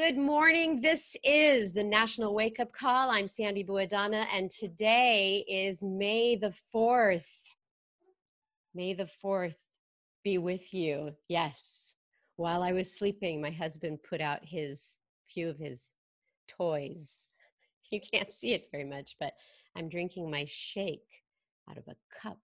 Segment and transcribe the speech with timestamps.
[0.00, 0.80] Good morning.
[0.80, 3.10] This is the National Wake Up Call.
[3.10, 7.28] I'm Sandy Buadana, and today is May the 4th.
[8.74, 9.58] May the 4th
[10.24, 11.10] be with you.
[11.28, 11.96] Yes.
[12.36, 14.96] While I was sleeping, my husband put out his
[15.28, 15.92] few of his
[16.48, 17.28] toys.
[17.90, 19.34] You can't see it very much, but
[19.76, 21.24] I'm drinking my shake
[21.68, 22.38] out of a cup.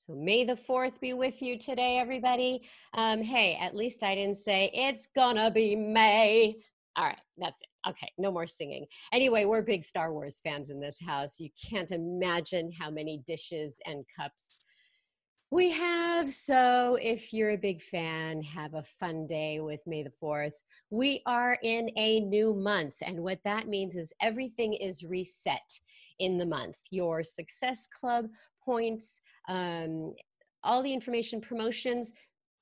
[0.00, 2.62] So may the 4th be with you today, everybody.
[2.94, 6.56] Um, hey, at least I didn't say it's gonna be May.
[6.96, 7.90] All right, that's it.
[7.90, 8.86] Okay, no more singing.
[9.12, 11.40] Anyway, we're big Star Wars fans in this house.
[11.40, 14.66] You can't imagine how many dishes and cups
[15.50, 16.32] we have.
[16.32, 20.64] So, if you're a big fan, have a fun day with May the 4th.
[20.90, 25.78] We are in a new month, and what that means is everything is reset
[26.18, 26.78] in the month.
[26.90, 28.28] Your success club
[28.64, 30.14] points, um,
[30.64, 32.12] all the information, promotions,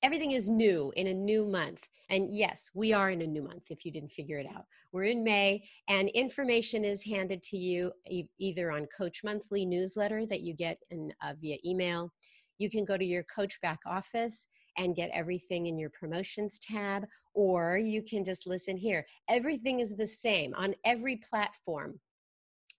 [0.03, 1.87] everything is new in a new month.
[2.09, 4.65] And yes, we are in a new month if you didn't figure it out.
[4.93, 10.27] We're in May, and information is handed to you e- either on Coach Monthly newsletter
[10.27, 12.13] that you get in, uh, via email.
[12.59, 17.05] You can go to your Coach back office and get everything in your promotions tab,
[17.35, 19.07] or you can just listen here.
[19.29, 22.01] Everything is the same on every platform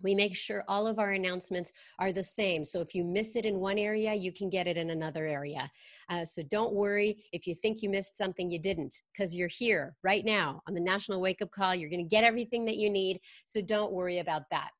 [0.03, 2.63] we make sure all of our announcements are the same.
[2.63, 5.69] So if you miss it in one area, you can get it in another area.
[6.09, 9.95] Uh, so don't worry if you think you missed something, you didn't, because you're here
[10.03, 11.75] right now on the National Wake Up Call.
[11.75, 13.19] You're going to get everything that you need.
[13.45, 14.71] So don't worry about that.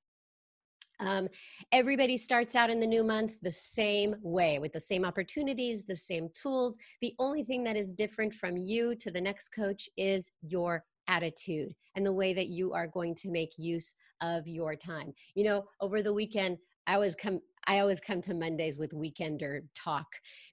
[1.01, 1.27] Um,
[1.71, 5.95] everybody starts out in the new month the same way with the same opportunities, the
[5.95, 6.77] same tools.
[7.01, 11.73] The only thing that is different from you to the next coach is your attitude
[11.95, 15.13] and the way that you are going to make use of your time.
[15.35, 16.57] You know, over the weekend,
[16.87, 20.07] I always come I always come to Mondays with weekender talk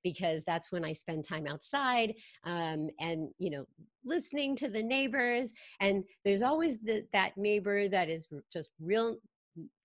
[0.04, 3.64] because that's when I spend time outside um, and you know
[4.04, 5.52] listening to the neighbors.
[5.80, 9.16] And there's always the, that neighbor that is just real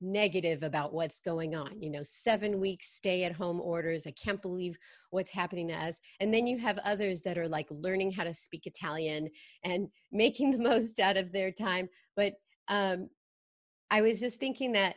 [0.02, 1.82] negative about what's going on.
[1.82, 4.06] You know, seven weeks stay at home orders.
[4.08, 4.78] I can't believe
[5.12, 6.00] what's happening to us.
[6.20, 9.30] And then you have others that are like learning how to speak Italian
[9.64, 11.90] and making the most out of their time.
[12.16, 12.34] But
[12.68, 13.10] um,
[13.92, 14.96] I was just thinking that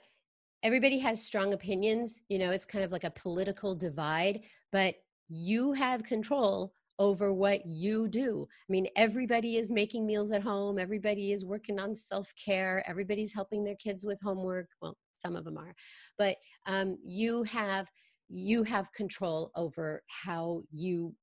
[0.62, 2.19] everybody has strong opinions.
[2.28, 4.41] You know, it's kind of like a political divide,
[4.72, 4.94] but
[5.28, 8.47] you have control over what you do.
[8.69, 13.33] I mean, everybody is making meals at home, everybody is working on self care, everybody's
[13.33, 14.69] helping their kids with homework.
[14.81, 15.75] Well, some of them are,
[16.19, 16.37] but
[16.67, 17.87] um, you have
[18.29, 21.15] you have control over how you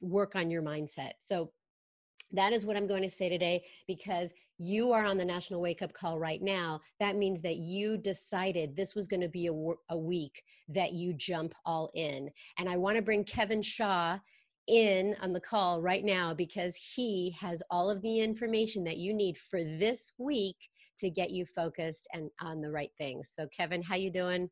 [0.00, 1.12] work on your mindset.
[1.18, 1.52] So
[2.32, 5.82] that is what I'm going to say today because you are on the national wake
[5.82, 6.80] up call right now.
[7.00, 11.12] That means that you decided this was going to be a, a week that you
[11.12, 12.30] jump all in.
[12.58, 14.18] And I want to bring Kevin Shaw
[14.66, 19.12] in on the call right now because he has all of the information that you
[19.12, 20.56] need for this week
[20.98, 23.32] to get you focused and on the right things.
[23.34, 24.48] So Kevin, how you doing?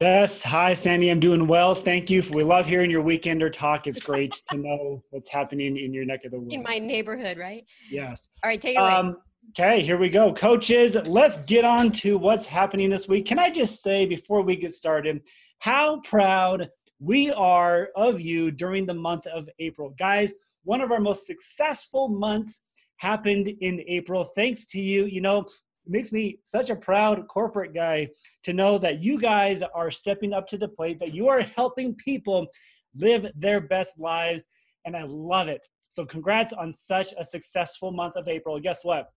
[0.00, 0.42] Yes.
[0.42, 1.08] Hi, Sandy.
[1.08, 1.74] I'm doing well.
[1.74, 2.22] Thank you.
[2.32, 3.86] We love hearing your weekender talk.
[3.86, 6.52] It's great to know what's happening in your neck of the woods.
[6.52, 7.64] In my neighborhood, right?
[7.90, 8.28] Yes.
[8.44, 8.92] All right, take it away.
[8.92, 9.16] Um,
[9.58, 10.34] okay, here we go.
[10.34, 13.24] Coaches, let's get on to what's happening this week.
[13.24, 15.26] Can I just say before we get started,
[15.60, 16.68] how proud
[16.98, 19.94] we are of you during the month of April.
[19.98, 20.34] Guys,
[20.64, 22.60] one of our most successful months
[22.98, 24.24] happened in April.
[24.36, 25.04] Thanks to you.
[25.06, 25.46] You know,
[25.86, 28.08] it makes me such a proud corporate guy
[28.42, 31.94] to know that you guys are stepping up to the plate, that you are helping
[31.94, 32.48] people
[32.96, 34.44] live their best lives.
[34.84, 35.66] And I love it.
[35.90, 38.58] So, congrats on such a successful month of April.
[38.58, 39.08] Guess what?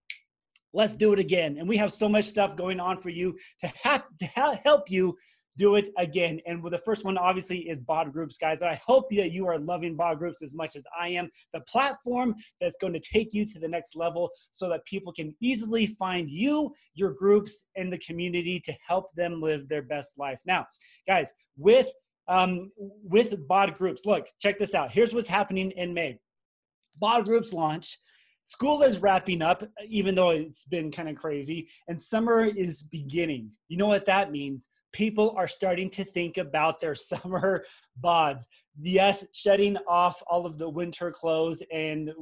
[0.72, 1.58] Let's do it again.
[1.58, 5.16] And we have so much stuff going on for you to, have, to help you
[5.60, 6.40] do it again.
[6.46, 8.62] And with the first one, obviously, is BOD Groups, guys.
[8.62, 11.28] I hope that you are loving BOD Groups as much as I am.
[11.52, 15.36] The platform that's going to take you to the next level so that people can
[15.42, 20.40] easily find you, your groups, and the community to help them live their best life.
[20.46, 20.64] Now,
[21.06, 21.88] guys, with
[22.26, 22.70] um,
[23.04, 24.92] with BOD Groups, look, check this out.
[24.92, 26.18] Here's what's happening in May.
[27.00, 27.98] BOD Groups launch.
[28.46, 33.50] School is wrapping up, even though it's been kind of crazy, and summer is beginning.
[33.68, 34.68] You know what that means?
[34.92, 37.64] People are starting to think about their summer
[38.02, 38.42] bods.
[38.80, 42.12] Yes, shutting off all of the winter clothes and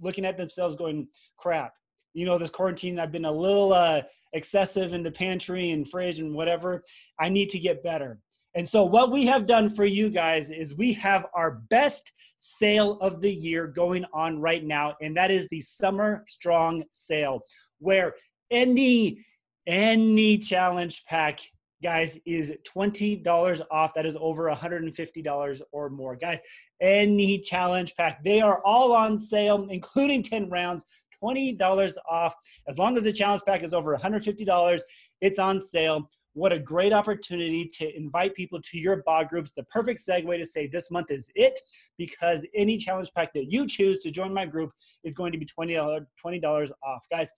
[0.00, 1.74] looking at themselves going, crap.
[2.14, 6.18] You know, this quarantine, I've been a little uh, excessive in the pantry and fridge
[6.18, 6.82] and whatever.
[7.20, 8.18] I need to get better.
[8.54, 12.92] And so, what we have done for you guys is we have our best sale
[13.00, 17.40] of the year going on right now, and that is the Summer Strong Sale,
[17.78, 18.14] where
[18.50, 19.24] any
[19.66, 21.40] any challenge pack
[21.82, 23.94] guys, is $20 off.
[23.94, 26.16] That is over $150 or more.
[26.16, 26.40] Guys,
[26.80, 30.84] any challenge pack, they are all on sale, including 10 rounds,
[31.22, 32.34] $20 off.
[32.68, 34.80] As long as the challenge pack is over $150,
[35.20, 36.08] it's on sale.
[36.34, 39.52] What a great opportunity to invite people to your BOD groups.
[39.56, 41.58] The perfect segue to say this month is it
[41.96, 44.70] because any challenge pack that you choose to join my group
[45.02, 47.02] is going to be $20, $20 off.
[47.10, 47.28] Guys,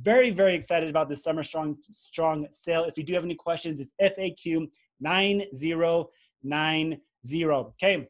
[0.00, 2.84] very, very excited about this summer strong strong sale.
[2.84, 4.68] If you do have any questions, it's FAQ
[5.00, 7.44] 9090.
[7.44, 8.08] Okay.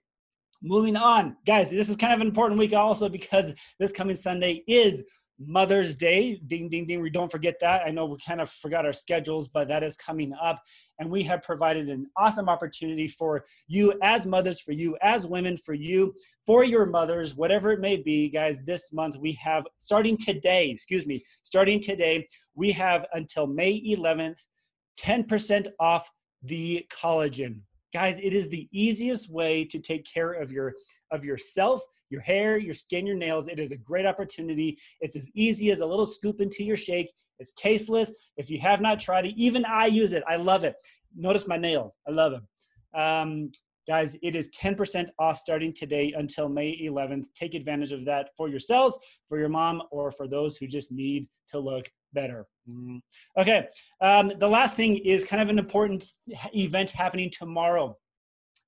[0.63, 4.65] Moving on, guys, this is kind of an important week also because this coming Sunday
[4.67, 5.03] is
[5.47, 6.41] Mother's Day.
[6.47, 7.01] Ding, ding, ding.
[7.01, 7.83] We don't forget that.
[7.87, 10.63] I know we kind of forgot our schedules, but that is coming up.
[10.99, 15.57] And we have provided an awesome opportunity for you as mothers, for you as women,
[15.57, 16.15] for you,
[16.47, 18.59] for your mothers, whatever it may be, guys.
[18.65, 24.39] This month we have, starting today, excuse me, starting today, we have until May 11th,
[24.99, 26.09] 10% off
[26.43, 27.61] the collagen
[27.95, 30.75] guys it is the easiest way to take care of your
[31.13, 31.81] of yourself
[32.11, 33.49] your hair your skin your nails.
[33.49, 34.77] It is a great opportunity.
[35.01, 37.11] It's as easy as a little scoop into your shake.
[37.39, 38.13] It's tasteless.
[38.37, 40.23] If you have not tried it even i use it.
[40.29, 40.75] I love it.
[41.17, 41.97] Notice my nails.
[42.07, 42.47] I love them
[42.95, 43.51] um,
[43.87, 48.49] guys it is 10% off starting today until may 11th take advantage of that for
[48.49, 48.99] yourselves
[49.29, 52.47] for your mom or for those who just need to look better.
[52.69, 53.01] Mm.
[53.39, 53.69] Okay,
[54.01, 56.05] um, the last thing is kind of an important
[56.55, 57.97] event happening tomorrow,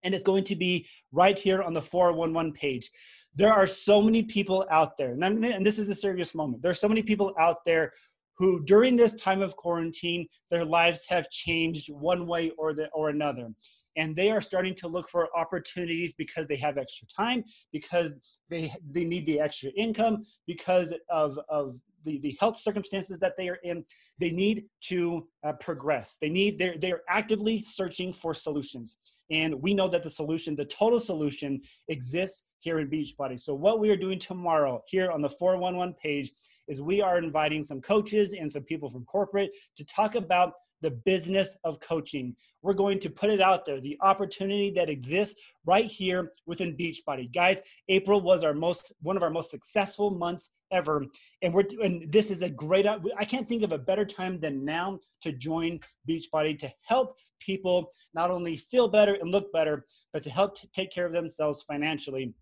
[0.02, 2.90] and it's going to be right here on the 411 page.
[3.34, 6.62] There are so many people out there, and, and this is a serious moment.
[6.62, 7.92] There are so many people out there
[8.38, 13.08] who, during this time of quarantine, their lives have changed one way or the or
[13.08, 13.50] another
[13.96, 18.14] and they are starting to look for opportunities because they have extra time because
[18.48, 21.76] they they need the extra income because of of
[22.06, 23.84] the, the health circumstances that they are in,
[24.18, 26.16] they need to uh, progress.
[26.22, 28.96] They need, they're, they're actively searching for solutions.
[29.30, 33.40] And we know that the solution, the total solution exists here in Beachbody.
[33.40, 36.30] So what we are doing tomorrow here on the 411 page
[36.68, 40.52] is we are inviting some coaches and some people from corporate to talk about
[40.82, 42.34] the business of coaching.
[42.62, 47.32] We're going to put it out there, the opportunity that exists right here within Beachbody.
[47.32, 51.04] Guys, April was our most one of our most successful months ever,
[51.42, 52.86] and we're and this is a great.
[52.86, 57.16] Uh, I can't think of a better time than now to join Beachbody to help
[57.40, 61.64] people not only feel better and look better, but to help take care of themselves
[61.68, 62.34] financially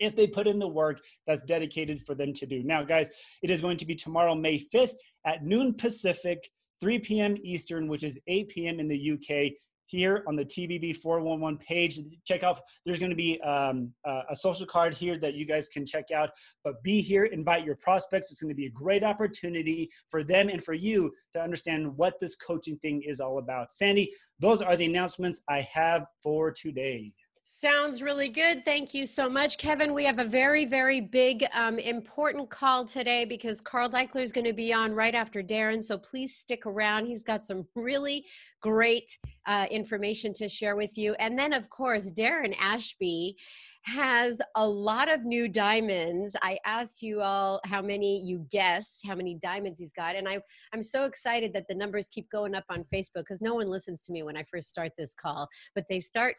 [0.00, 2.62] if they put in the work that's dedicated for them to do.
[2.62, 3.10] Now, guys,
[3.42, 4.94] it is going to be tomorrow, May 5th
[5.26, 7.36] at noon Pacific, 3 p.m.
[7.42, 8.80] Eastern, which is 8 p.m.
[8.80, 9.52] in the UK.
[9.86, 12.60] Here on the TBB 411 page, check out.
[12.86, 16.12] There's going to be um, uh, a social card here that you guys can check
[16.14, 16.30] out.
[16.62, 18.30] But be here, invite your prospects.
[18.30, 22.20] It's going to be a great opportunity for them and for you to understand what
[22.20, 23.74] this coaching thing is all about.
[23.74, 27.12] Sandy, those are the announcements I have for today.
[27.52, 28.64] Sounds really good.
[28.64, 29.92] Thank you so much, Kevin.
[29.92, 34.46] We have a very, very big, um, important call today because Carl Daikeler is going
[34.46, 35.82] to be on right after Darren.
[35.82, 37.06] So please stick around.
[37.06, 38.24] He's got some really
[38.62, 41.14] great uh, information to share with you.
[41.14, 43.36] And then, of course, Darren Ashby
[43.82, 46.36] has a lot of new diamonds.
[46.42, 50.38] I asked you all how many you guess how many diamonds he's got, and I
[50.72, 54.02] I'm so excited that the numbers keep going up on Facebook because no one listens
[54.02, 56.36] to me when I first start this call, but they start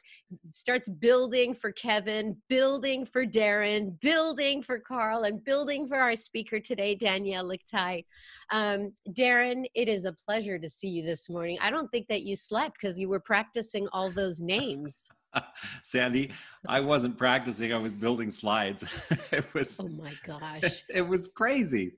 [0.51, 6.59] starts building for Kevin, building for Darren, building for Carl, and building for our speaker
[6.59, 8.05] today, Danielle Lichtai.
[8.51, 11.57] Um, Darren, it is a pleasure to see you this morning.
[11.61, 15.07] I don't think that you slept because you were practicing all those names.
[15.83, 16.31] Sandy,
[16.67, 17.73] I wasn't practicing.
[17.73, 18.83] I was building slides.
[19.31, 19.79] it was.
[19.79, 20.83] Oh my gosh!
[20.89, 21.93] It was crazy.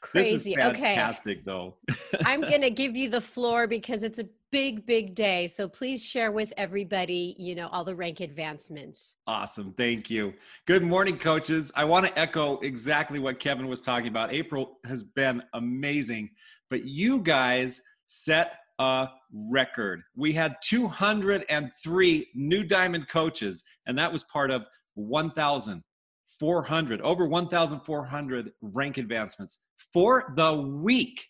[0.00, 0.54] Crazy.
[0.54, 1.44] Fantastic, okay.
[1.44, 1.74] though.
[2.24, 5.48] I'm gonna give you the floor because it's a big, big day.
[5.48, 9.16] So please share with everybody, you know, all the rank advancements.
[9.26, 9.74] Awesome.
[9.76, 10.32] Thank you.
[10.66, 11.70] Good morning, coaches.
[11.74, 14.32] I want to echo exactly what Kevin was talking about.
[14.32, 16.30] April has been amazing,
[16.70, 20.02] but you guys set a record.
[20.16, 28.98] We had 203 new diamond coaches, and that was part of 1,400, over 1,400 rank
[28.98, 29.58] advancements
[29.92, 31.26] for the week.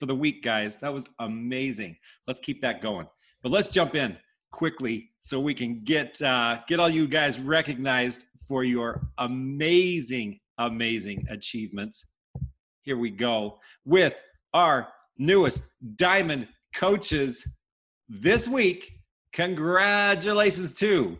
[0.00, 0.80] For the week, guys.
[0.80, 1.96] That was amazing.
[2.26, 3.06] Let's keep that going.
[3.42, 4.16] But let's jump in
[4.50, 11.26] quickly so we can get uh, get all you guys recognized for your amazing, amazing
[11.30, 12.06] achievements.
[12.82, 14.22] Here we go with
[14.54, 17.46] our newest diamond coaches
[18.08, 18.92] this week.
[19.32, 21.18] Congratulations to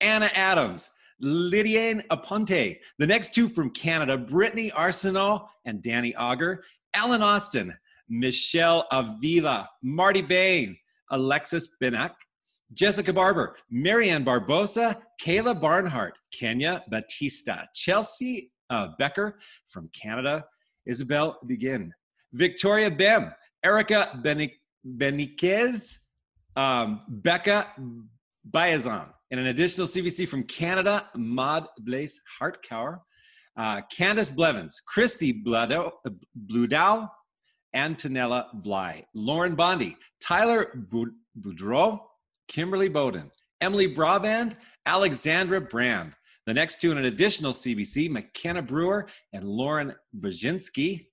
[0.00, 0.90] Anna Adams,
[1.22, 6.62] Lydiane Aponte, the next two from Canada, Brittany Arsenault and Danny Auger,
[6.94, 7.76] Ellen Austin,
[8.08, 10.76] Michelle Avila, Marty Bain,
[11.10, 12.12] Alexis Binak,
[12.74, 19.38] Jessica Barber, Marianne Barbosa, Kayla Barnhart, Kenya Batista, Chelsea uh, Becker
[19.68, 20.44] from Canada,
[20.86, 21.92] Isabel Begin,
[22.32, 23.32] Victoria Bem,
[23.64, 24.20] Erica
[24.86, 25.98] Beniquez,
[26.56, 27.68] um, Becca
[28.50, 33.00] Bayazan, and an additional CBC from Canada, Maud Blaise Hartkower,
[33.56, 35.92] uh, Candace Blevins, Christy Bludow,
[36.46, 37.08] Bludow,
[37.74, 40.86] Antonella Bly, Lauren Bondi, Tyler
[41.40, 42.00] Boudreau,
[42.48, 43.30] Kimberly Bowden,
[43.60, 46.12] Emily Braband, Alexandra Brand.
[46.46, 51.08] The next two in an additional CBC, McKenna Brewer and Lauren Brzezinski.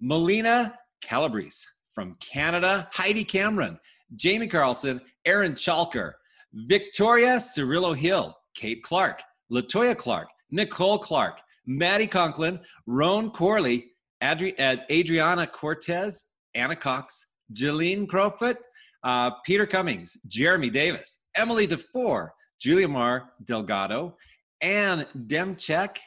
[0.00, 1.66] Melina Calabrese
[2.00, 3.78] from Canada, Heidi Cameron,
[4.16, 6.12] Jamie Carlson, Aaron Chalker,
[6.54, 9.20] Victoria Cirillo Hill, Kate Clark,
[9.52, 13.90] Latoya Clark, Nicole Clark, Maddie Conklin, Roan Corley,
[14.22, 14.58] Adri-
[14.90, 18.56] Adriana Cortez, Anna Cox, Jeline Crowfoot,
[19.04, 22.30] uh, Peter Cummings, Jeremy Davis, Emily DeFore,
[22.62, 24.16] Julia Mar Delgado,
[24.62, 25.98] Anne Demchek,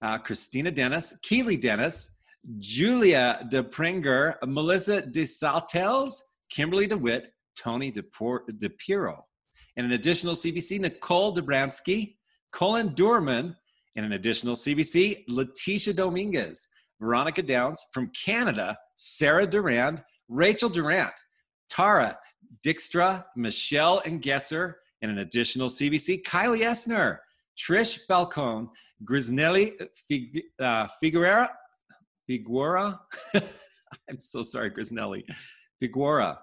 [0.00, 2.11] uh, Christina Dennis, Keely Dennis,
[2.58, 6.12] Julia DePringer, Melissa DeSaltels,
[6.50, 9.20] Kimberly DeWitt, Tony DePiro.
[9.76, 12.16] And an additional CBC, Nicole Dobransky,
[12.52, 13.54] Colin Durman,
[13.96, 16.66] and an additional CBC, Letitia Dominguez,
[17.00, 21.12] Veronica Downs from Canada, Sarah Durand, Rachel Durant,
[21.68, 22.18] Tara
[22.64, 27.18] Dijkstra, Michelle and and an additional CBC, Kylie Esner,
[27.58, 28.68] Trish Falcone,
[29.04, 29.72] Grisnelli
[30.08, 31.48] Fig, uh, Figuera,
[32.32, 32.98] Figuera,
[33.34, 35.24] I'm so sorry, Chris Nelly.
[35.82, 36.38] Figuera,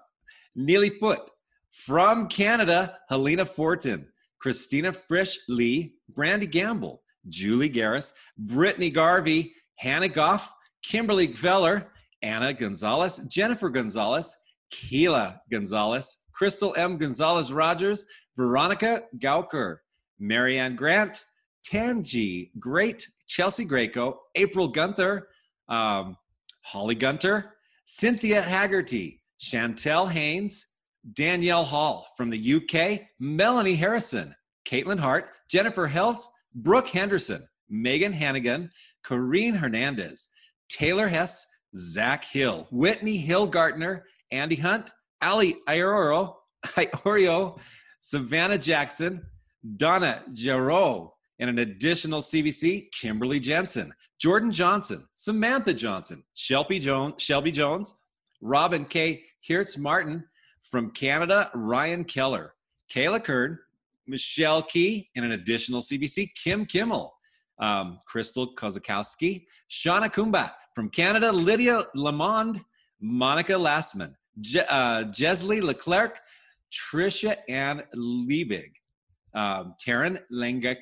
[0.54, 1.30] Neely Foot,
[1.70, 4.06] from Canada, Helena Fortin,
[4.40, 11.86] Christina Frisch Lee, Brandy Gamble, Julie Garris, Brittany Garvey, Hannah Goff, Kimberly Gveller,
[12.22, 14.34] Anna Gonzalez, Jennifer Gonzalez,
[14.70, 16.96] Keela Gonzalez, Crystal M.
[16.96, 18.06] Gonzalez Rogers,
[18.36, 19.78] Veronica Gauker,
[20.18, 21.24] Marianne Grant,
[21.64, 25.28] Tangi Great, Chelsea Greco, April Gunther,
[25.70, 26.16] um,
[26.62, 27.54] Holly Gunter,
[27.86, 30.66] Cynthia Haggerty, Chantel Haynes,
[31.14, 34.34] Danielle Hall from the UK, Melanie Harrison,
[34.68, 36.24] Caitlin Hart, Jennifer Heltz,
[36.54, 38.70] Brooke Henderson, Megan Hannigan,
[39.04, 40.28] Corrine Hernandez,
[40.68, 41.46] Taylor Hess,
[41.76, 47.58] Zach Hill, Whitney Hillgartner, Andy Hunt, Ali Iorio,
[48.00, 49.22] Savannah Jackson,
[49.76, 51.10] Donna Jarreau,
[51.40, 57.94] and an additional CBC, Kimberly Jensen, Jordan Johnson, Samantha Johnson, Shelby Jones, Shelby Jones,
[58.42, 59.24] Robin K.
[59.48, 60.22] Hertz Martin
[60.62, 62.54] from Canada, Ryan Keller,
[62.94, 63.58] Kayla Kern,
[64.06, 67.14] Michelle Key, and an additional CBC, Kim Kimmel,
[67.58, 72.60] um, Crystal Kozakowski, Shauna Kumba from Canada, Lydia Lamond,
[73.00, 76.20] Monica Lassman, Je- uh, Jesley Leclerc,
[76.70, 78.72] Trisha Ann Liebig,
[79.34, 80.76] um, Taryn Langacker,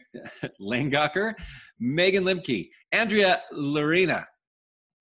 [1.80, 4.26] Megan Limke, Andrea Lorena,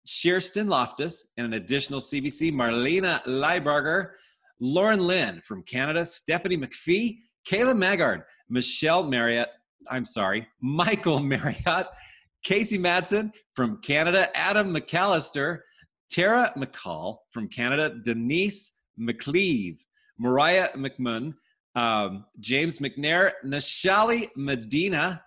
[0.07, 4.11] Shearston Loftus, and an additional CBC, Marlena Leiberger,
[4.59, 7.17] Lauren Lynn from Canada, Stephanie McPhee,
[7.49, 9.49] Kayla Maggard, Michelle Marriott,
[9.89, 11.87] I'm sorry, Michael Marriott,
[12.43, 15.59] Casey Madsen from Canada, Adam McAllister,
[16.09, 19.79] Tara McCall from Canada, Denise McCleave,
[20.17, 21.33] Mariah McMunn,
[21.77, 25.21] um, James McNair, Nashali Medina,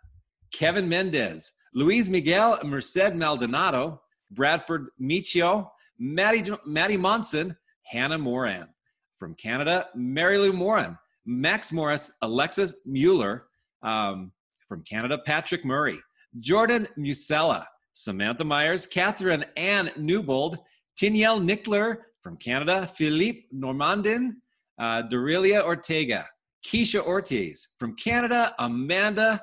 [0.52, 4.02] Kevin Mendez, Luis Miguel Merced Maldonado,
[4.32, 8.68] Bradford Michio, Maddie, Maddie Monson, Hannah Moran.
[9.16, 13.44] From Canada, Mary Lou Moran, Max Morris, Alexis Mueller.
[13.82, 14.32] Um,
[14.66, 15.98] from Canada, Patrick Murray,
[16.38, 17.64] Jordan Musella,
[17.94, 20.58] Samantha Myers, Catherine Ann Newbold,
[21.00, 24.34] Tiniel Nickler from Canada, Philippe Normandin,
[24.78, 26.26] uh, Dorelia Ortega,
[26.64, 29.40] Keisha Ortiz from Canada, Amanda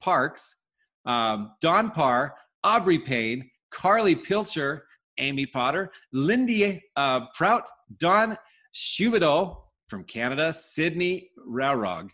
[0.00, 0.56] Parks,
[1.06, 4.86] um, Don Parr, Aubrey Payne, Carly Pilcher,
[5.18, 7.68] Amy Potter, Lindy uh, Prout,
[7.98, 8.36] Don
[8.74, 9.56] Shubido
[9.88, 12.10] from Canada, Sydney Raurog,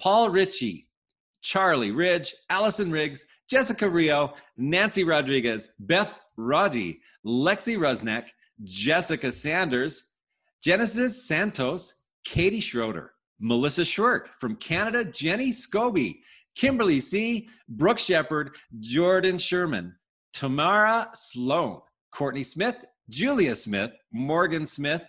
[0.00, 0.88] Paul Ritchie,
[1.42, 8.24] Charlie Ridge, Allison Riggs, Jessica Rio, Nancy Rodriguez, Beth Roddy, Lexi Rusnak,
[8.64, 10.10] Jessica Sanders,
[10.62, 16.20] Genesis Santos, Katie Schroeder, Melissa Schwerk from Canada, Jenny Scobie,
[16.54, 19.94] Kimberly C., Brooke Shepard, Jordan Sherman,
[20.32, 21.80] Tamara Sloan,
[22.12, 25.02] Courtney Smith, Julia Smith, Morgan Smith,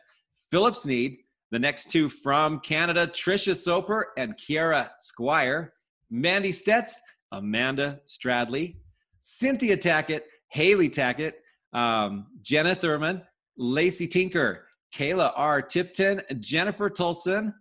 [0.51, 1.17] Philip Sneed,
[1.51, 5.73] the next two from Canada, Trisha Soper and Kiara Squire,
[6.09, 6.95] Mandy Stetz,
[7.31, 8.75] Amanda Stradley,
[9.21, 11.33] Cynthia Tackett, Haley Tackett,
[11.73, 13.21] um, Jenna Thurman,
[13.57, 15.61] Lacey Tinker, Kayla R.
[15.61, 17.53] Tipton, Jennifer Tolson,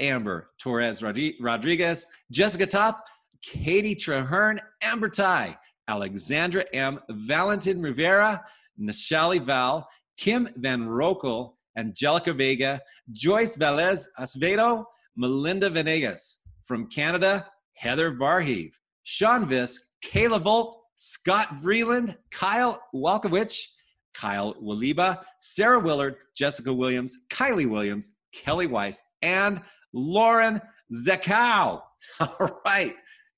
[0.00, 3.04] Amber Torres Rodriguez, Jessica Top,
[3.42, 5.56] Katie Traherne, Amber Ty,
[5.88, 6.98] Alexandra M.
[7.10, 8.42] Valentin Rivera,
[8.80, 12.80] Nishali Val, Kim Van Rokel, Angelica Vega,
[13.12, 14.84] Joyce Velez Acevedo,
[15.16, 16.38] Melinda Venegas.
[16.64, 23.60] From Canada, Heather Varheave, Sean Visk, Kayla Volt, Scott Vreeland, Kyle Walkowicz,
[24.14, 29.60] Kyle Waliba, Sarah Willard, Jessica Williams, Kylie Williams, Kelly Weiss, and
[29.92, 30.60] Lauren
[30.92, 31.82] Zakow.
[32.20, 32.94] All right,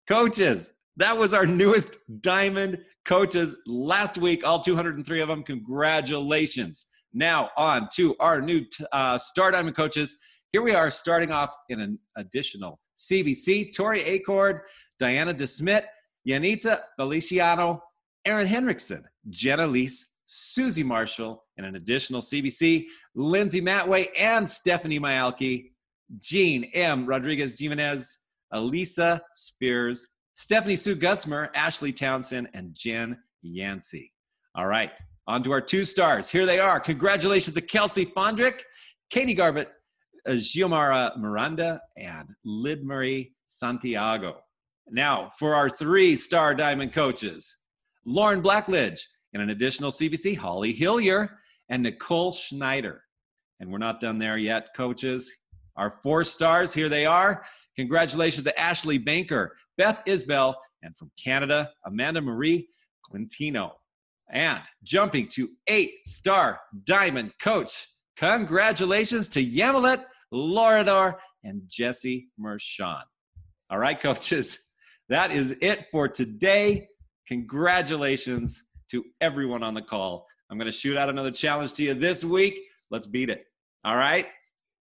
[0.08, 5.42] coaches, that was our newest Diamond coaches last week, all 203 of them.
[5.42, 6.86] Congratulations.
[7.12, 10.16] Now, on to our new uh, Star Diamond coaches.
[10.52, 14.60] Here we are starting off in an additional CBC Tori Acord,
[14.98, 15.84] Diana DeSmit,
[16.28, 17.82] Yanita Feliciano,
[18.24, 25.71] Aaron Henriksen, Jenna Leese, Susie Marshall, and an additional CBC, Lindsay Matway, and Stephanie Myalki,
[26.18, 27.06] Jean M.
[27.06, 28.18] Rodriguez Jimenez,
[28.52, 34.12] Elisa Spears, Stephanie Sue Gutzmer, Ashley Townsend, and Jen Yancey.
[34.54, 34.92] All right,
[35.26, 36.28] on to our two stars.
[36.28, 36.80] Here they are.
[36.80, 38.60] Congratulations to Kelsey Fondrick,
[39.10, 39.70] Katie Garbett,
[40.26, 44.40] uh, Giomara Miranda, and Lid Murray Santiago.
[44.90, 47.56] Now, for our three star diamond coaches
[48.04, 49.00] Lauren Blackledge,
[49.32, 51.38] and an additional CBC, Holly Hillier,
[51.68, 53.02] and Nicole Schneider.
[53.60, 55.32] And we're not done there yet, coaches.
[55.76, 57.44] Our four stars, here they are.
[57.76, 62.68] Congratulations to Ashley Banker, Beth Isbell, and from Canada, Amanda Marie
[63.10, 63.72] Quintino.
[64.30, 67.86] And jumping to eight star diamond coach,
[68.16, 73.02] congratulations to Yamilet Lorador and Jesse Mershon.
[73.70, 74.58] All right, coaches,
[75.08, 76.88] that is it for today.
[77.28, 80.26] Congratulations to everyone on the call.
[80.50, 82.60] I'm going to shoot out another challenge to you this week.
[82.90, 83.46] Let's beat it.
[83.84, 84.26] All right?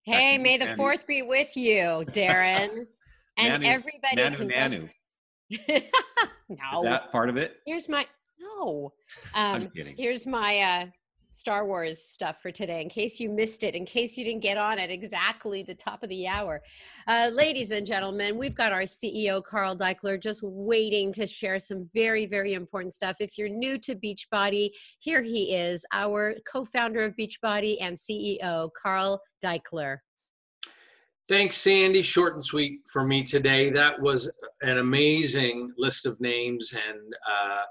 [0.03, 1.73] Hey, may the fourth be with you,
[2.09, 2.87] Darren.
[3.37, 4.15] and Nanu, everybody.
[4.17, 4.89] Nanu, Nanu.
[6.49, 6.77] no.
[6.77, 7.57] Is that part of it?
[7.65, 8.05] Here's my
[8.39, 8.93] no.
[9.33, 9.95] I'm Um, kidding.
[9.97, 10.85] here's my uh,
[11.31, 14.57] Star Wars stuff for today, in case you missed it, in case you didn't get
[14.57, 16.61] on at exactly the top of the hour.
[17.07, 21.89] Uh, ladies and gentlemen, we've got our CEO, Carl Daikeler, just waiting to share some
[21.93, 23.17] very, very important stuff.
[23.19, 28.69] If you're new to Beachbody, here he is, our co founder of Beachbody and CEO,
[28.79, 29.97] Carl Daikeler.
[31.29, 32.01] Thanks, Sandy.
[32.01, 33.69] Short and sweet for me today.
[33.69, 34.29] That was
[34.63, 37.61] an amazing list of names, and uh,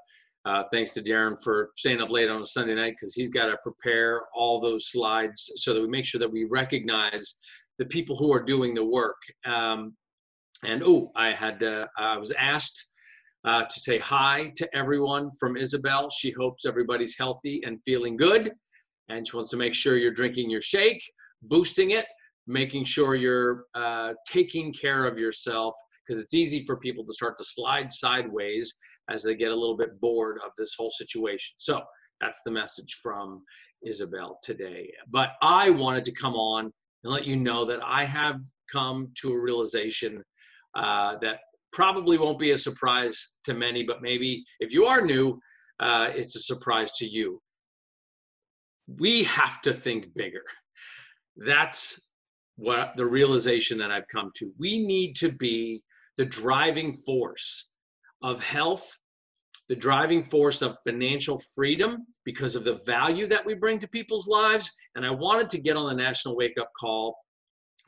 [0.45, 3.47] uh, thanks to Darren for staying up late on a Sunday night because he's got
[3.47, 7.39] to prepare all those slides so that we make sure that we recognize
[7.79, 9.21] the people who are doing the work.
[9.45, 9.95] Um,
[10.65, 12.87] and oh, I had uh, I was asked
[13.45, 16.11] uh, to say hi to everyone from Isabel.
[16.11, 18.53] She hopes everybody's healthy and feeling good,
[19.09, 21.03] and she wants to make sure you're drinking your shake,
[21.43, 22.07] boosting it
[22.51, 25.75] making sure you're uh, taking care of yourself
[26.07, 28.75] because it's easy for people to start to slide sideways
[29.11, 31.55] as they get a little bit bored of this whole situation.
[31.57, 31.83] So
[32.21, 33.43] that's the message from
[33.85, 34.93] Isabel today.
[35.09, 36.73] But I wanted to come on
[37.05, 40.23] and let you know that I have come to a realization
[40.75, 41.41] uh, that
[41.73, 45.41] probably won't be a surprise to many, but maybe if you are new,
[45.81, 47.41] uh, it's a surprise to you.
[48.99, 50.43] We have to think bigger.
[51.37, 52.09] That's
[52.57, 54.53] what the realization that I've come to.
[54.59, 55.83] We need to be
[56.19, 57.71] the driving force
[58.23, 58.99] of health,
[59.71, 64.27] the driving force of financial freedom because of the value that we bring to people's
[64.27, 64.69] lives.
[64.97, 67.17] And I wanted to get on the national wake up call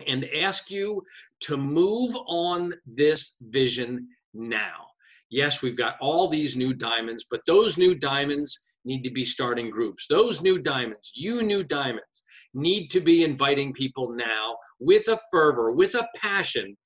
[0.07, 1.03] and ask you
[1.40, 4.87] to move on this vision now.
[5.29, 9.68] Yes, we've got all these new diamonds, but those new diamonds need to be starting
[9.68, 10.07] groups.
[10.09, 12.23] Those new diamonds, you new diamonds,
[12.55, 16.77] need to be inviting people now with a fervor, with a passion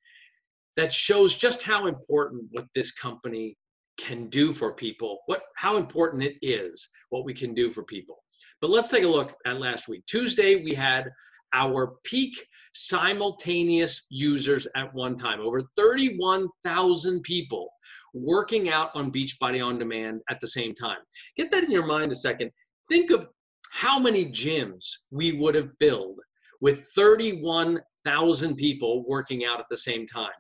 [0.77, 3.59] that shows just how important what this company
[3.99, 8.23] can do for people, what how important it is, what we can do for people.
[8.61, 10.05] But let's take a look at last week.
[10.07, 11.11] Tuesday, we had
[11.53, 17.71] our peak simultaneous users at one time, over 31,000 people
[18.13, 20.99] working out on Beachbody On Demand at the same time.
[21.37, 22.51] Get that in your mind a second.
[22.89, 23.27] Think of
[23.71, 26.19] how many gyms we would have filled
[26.61, 30.31] with 31,000 people working out at the same time.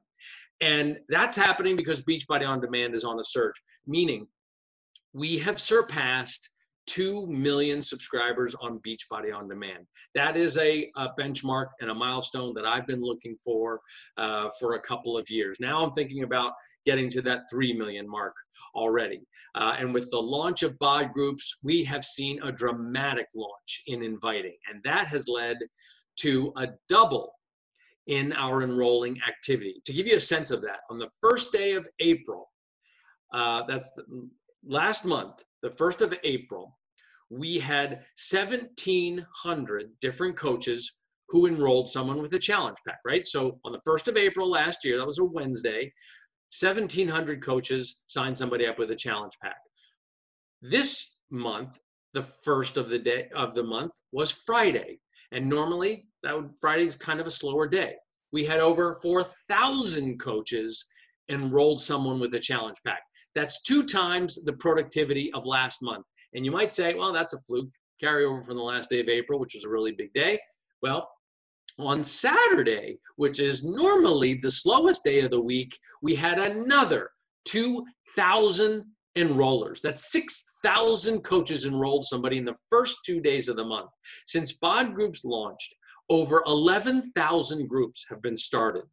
[0.61, 4.27] And that's happening because Beachbody On Demand is on a surge, meaning
[5.12, 6.51] we have surpassed
[6.87, 9.87] 2 million subscribers on Beachbody On Demand.
[10.14, 13.81] That is a, a benchmark and a milestone that I've been looking for
[14.16, 15.59] uh, for a couple of years.
[15.61, 16.53] Now I'm thinking about
[16.85, 18.35] getting to that 3 million mark
[18.75, 19.23] already.
[19.55, 24.03] Uh, and with the launch of bod groups, we have seen a dramatic launch in
[24.03, 25.57] inviting, and that has led
[26.16, 27.33] to a double
[28.07, 29.83] in our enrolling activity.
[29.85, 32.49] To give you a sense of that, on the first day of April,
[33.33, 34.29] uh, that's the,
[34.64, 36.79] last month, the first of April,
[37.31, 43.27] we had 1,700 different coaches who enrolled someone with a challenge pack, right?
[43.27, 45.92] So on the 1st of April last year, that was a Wednesday,
[46.61, 49.57] 1,700 coaches signed somebody up with a challenge pack.
[50.62, 51.81] This month,
[52.14, 55.01] the first of the day of the month was Friday.
[55.33, 57.94] And normally that would Friday's kind of a slower day.
[58.32, 60.84] We had over 4,000 coaches
[61.28, 63.02] enrolled someone with a challenge pack.
[63.34, 66.04] That's two times the productivity of last month.
[66.34, 67.70] And you might say, well, that's a fluke
[68.02, 70.38] carryover from the last day of April, which was a really big day.
[70.82, 71.08] Well,
[71.78, 77.10] on Saturday, which is normally the slowest day of the week, we had another
[77.44, 78.84] 2,000
[79.16, 79.80] enrollers.
[79.80, 83.90] That's 6,000 coaches enrolled somebody in the first two days of the month.
[84.24, 85.74] Since BOD Groups launched,
[86.09, 88.85] over 11,000 groups have been started.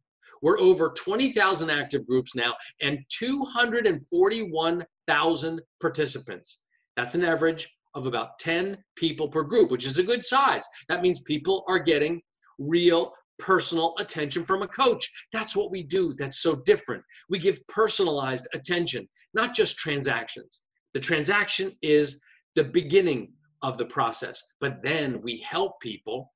[0.42, 6.64] We're over 20,000 active groups now and 241,000 participants.
[6.96, 10.66] That's an average of about 10 people per group, which is a good size.
[10.88, 12.20] That means people are getting
[12.58, 15.10] real personal attention from a coach.
[15.32, 16.14] That's what we do.
[16.14, 17.02] That's so different.
[17.28, 20.62] We give personalized attention, not just transactions.
[20.92, 22.20] The transaction is
[22.54, 26.32] the beginning of the process, but then we help people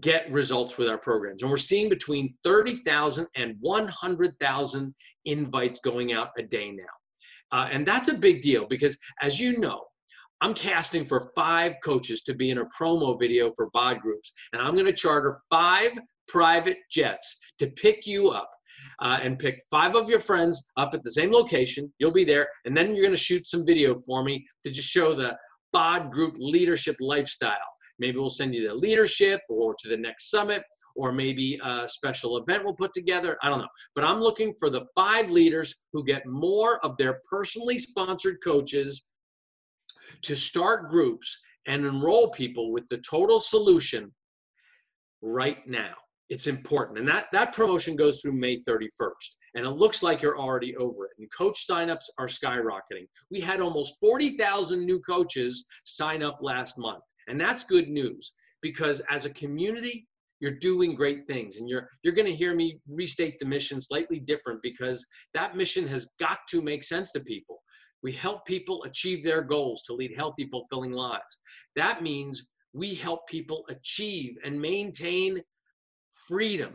[0.00, 1.42] get results with our programs.
[1.42, 6.84] And we're seeing between 30,000 and 100,000 invites going out a day now.
[7.50, 9.82] Uh, and that's a big deal because, as you know,
[10.40, 14.32] I'm casting for five coaches to be in a promo video for BOD groups.
[14.52, 15.92] And I'm going to charter five
[16.28, 18.50] private jets to pick you up
[19.00, 21.92] uh, and pick five of your friends up at the same location.
[21.98, 22.46] You'll be there.
[22.66, 25.36] And then you're going to shoot some video for me to just show the
[25.72, 27.56] BOD group leadership lifestyle.
[27.98, 30.62] Maybe we'll send you to leadership or to the next summit
[30.96, 33.38] or maybe a special event we'll put together.
[33.42, 33.68] I don't know.
[33.94, 39.08] But I'm looking for the five leaders who get more of their personally sponsored coaches
[40.22, 44.12] to start groups and enroll people with the total solution
[45.22, 45.94] right now.
[46.30, 46.98] It's important.
[46.98, 48.88] And that, that promotion goes through May 31st.
[49.54, 51.12] And it looks like you're already over it.
[51.18, 53.06] And coach signups are skyrocketing.
[53.30, 57.02] We had almost 40,000 new coaches sign up last month.
[57.28, 60.06] And that's good news because as a community,
[60.40, 64.20] you're doing great things and you're you're going to hear me restate the mission slightly
[64.20, 67.58] different because that mission has got to make sense to people.
[68.02, 71.38] We help people achieve their goals to lead healthy fulfilling lives.
[71.74, 75.42] That means we help people achieve and maintain
[76.28, 76.74] freedom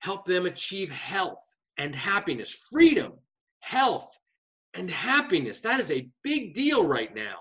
[0.00, 1.42] help them achieve health
[1.78, 2.56] and happiness.
[2.70, 3.12] Freedom
[3.60, 4.16] health
[4.74, 5.60] and happiness.
[5.60, 7.38] That is a big deal right now.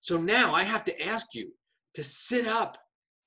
[0.00, 1.52] So now i have to ask you
[1.94, 2.78] to sit up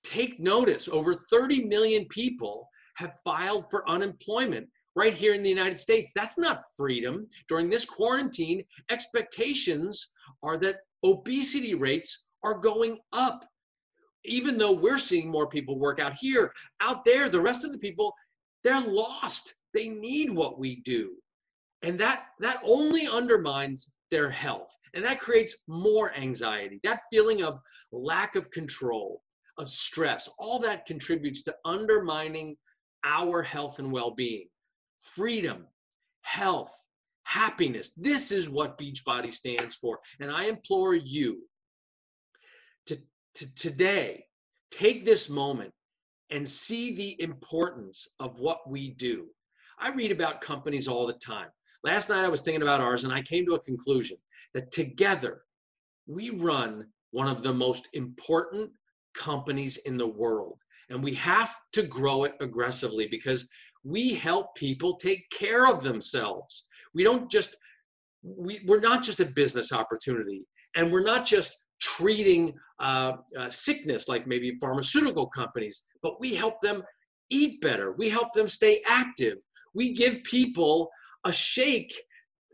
[0.03, 0.87] take notice.
[0.87, 6.11] Over 30 million people have filed for unemployment right here in the United States.
[6.13, 7.27] That's not freedom.
[7.47, 10.11] During this quarantine, expectations
[10.43, 13.45] are that obesity rates are going up.
[14.25, 17.79] Even though we're seeing more people work out here, out there, the rest of the
[17.79, 18.13] people,
[18.63, 19.53] they're lost.
[19.73, 21.11] They need what we do.
[21.81, 24.77] And that that only undermines their health.
[24.93, 27.59] And that creates more anxiety, that feeling of
[27.91, 29.23] lack of control
[29.57, 32.55] of stress, all that contributes to undermining
[33.03, 34.47] our health and well being.
[35.01, 35.65] Freedom,
[36.21, 36.71] health,
[37.23, 37.93] happiness.
[37.97, 39.99] This is what Beachbody stands for.
[40.19, 41.41] And I implore you
[42.85, 42.95] to,
[43.33, 44.25] to today
[44.69, 45.73] take this moment
[46.29, 49.25] and see the importance of what we do.
[49.79, 51.49] I read about companies all the time.
[51.83, 54.17] Last night I was thinking about ours and I came to a conclusion
[54.53, 55.41] that together
[56.07, 58.71] we run one of the most important
[59.13, 60.57] companies in the world.
[60.89, 63.49] And we have to grow it aggressively because
[63.83, 66.67] we help people take care of themselves.
[66.93, 67.55] We don't just,
[68.23, 70.45] we, we're not just a business opportunity.
[70.75, 76.61] And we're not just treating uh, uh, sickness like maybe pharmaceutical companies, but we help
[76.61, 76.81] them
[77.29, 77.93] eat better.
[77.93, 79.37] We help them stay active.
[79.73, 80.89] We give people
[81.25, 81.93] a shake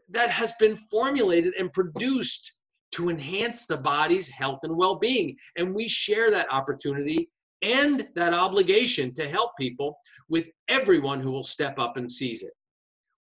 [0.09, 2.59] that has been formulated and produced
[2.91, 5.35] to enhance the body's health and well being.
[5.57, 7.29] And we share that opportunity
[7.61, 9.97] and that obligation to help people
[10.29, 12.53] with everyone who will step up and seize it.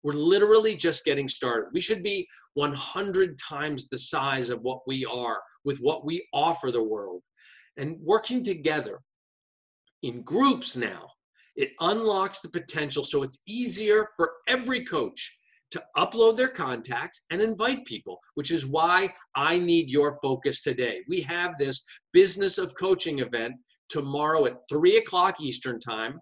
[0.03, 1.69] We're literally just getting started.
[1.73, 6.71] We should be 100 times the size of what we are with what we offer
[6.71, 7.21] the world.
[7.77, 8.99] And working together
[10.03, 11.09] in groups now,
[11.55, 15.37] it unlocks the potential so it's easier for every coach
[15.71, 21.01] to upload their contacts and invite people, which is why I need your focus today.
[21.07, 23.55] We have this business of coaching event
[23.89, 26.19] tomorrow at 3 o'clock Eastern Time,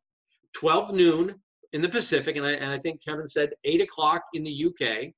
[0.55, 1.35] 12 noon
[1.73, 5.13] in the Pacific, and I, and I think Kevin said 8 o'clock in the UK.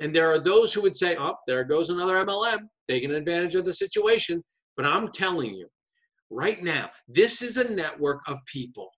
[0.00, 3.64] And there are those who would say, oh, there goes another MLM taking advantage of
[3.64, 4.42] the situation.
[4.76, 5.68] But I'm telling you,
[6.30, 8.90] right now, this is a network of people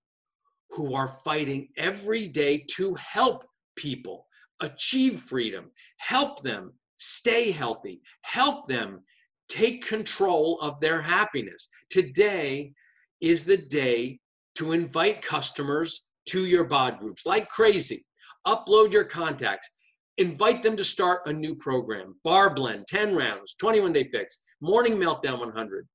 [0.71, 4.27] who are fighting every day to help people
[4.61, 9.03] achieve freedom, help them stay healthy, help them
[9.49, 11.69] take control of their happiness.
[11.91, 12.73] Today
[13.21, 14.21] is the day
[14.57, 18.05] to invite customers to your bod groups like crazy.
[18.47, 19.69] Upload your contacts.
[20.19, 22.17] Invite them to start a new program.
[22.25, 25.87] Barre blend, 10 rounds, 21 day fix, morning meltdown 100,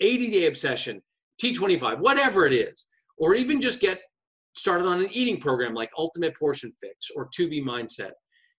[0.00, 1.02] 80 day obsession,
[1.42, 2.86] T25, whatever it is.
[3.18, 4.00] Or even just get
[4.56, 8.12] started on an eating program like Ultimate Portion Fix or 2B Mindset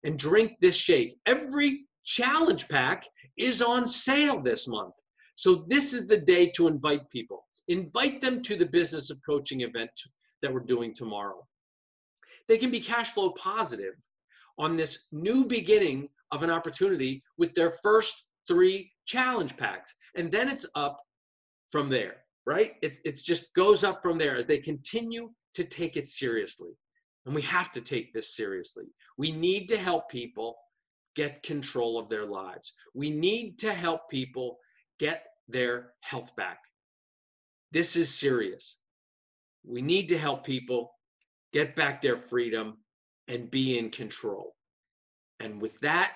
[0.05, 1.19] and drink this shake.
[1.27, 3.07] Every challenge pack
[3.37, 4.95] is on sale this month.
[5.35, 7.45] So this is the day to invite people.
[7.69, 9.91] Invite them to the business of coaching event
[10.43, 11.47] that we're doing tomorrow.
[12.49, 13.95] They can be cash flow positive
[14.59, 19.95] on this new beginning of an opportunity with their first three challenge packs.
[20.15, 21.01] And then it's up
[21.71, 22.75] from there, right?
[22.83, 26.71] It it's just goes up from there as they continue to take it seriously.
[27.25, 28.85] And we have to take this seriously.
[29.19, 30.57] We need to help people
[31.17, 32.73] get control of their lives.
[32.95, 34.59] We need to help people
[34.99, 36.59] get their health back.
[37.73, 38.79] This is serious.
[39.65, 40.93] We need to help people
[41.53, 42.77] get back their freedom
[43.29, 44.55] and be in control.
[45.41, 46.13] And with that,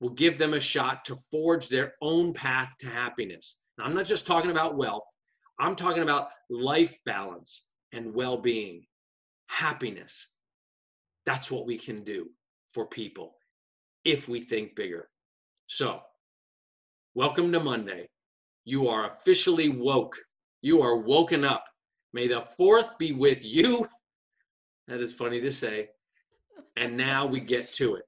[0.00, 3.56] we'll give them a shot to forge their own path to happiness.
[3.76, 5.04] Now, I'm not just talking about wealth,
[5.58, 8.84] I'm talking about life balance and well being,
[9.48, 10.28] happiness.
[11.26, 12.28] That's what we can do
[12.72, 13.34] for people
[14.04, 15.08] if we think bigger.
[15.66, 16.00] So,
[17.14, 18.08] welcome to Monday.
[18.64, 20.16] You are officially woke.
[20.62, 21.64] You are woken up.
[22.12, 23.86] May the fourth be with you.
[24.86, 25.88] That is funny to say.
[26.76, 28.07] And now we get to it.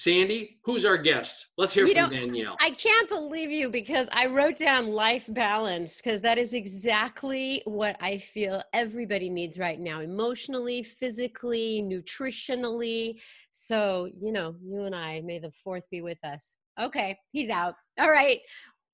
[0.00, 1.48] Sandy, who's our guest?
[1.58, 2.56] Let's hear You from Danielle.
[2.58, 7.96] I can't believe you because I wrote down life balance because that is exactly what
[8.00, 13.20] I feel everybody needs right now emotionally, physically, nutritionally.
[13.52, 16.56] So, you know, you and I, may the fourth be with us.
[16.80, 17.74] Okay, he's out.
[17.98, 18.40] All right.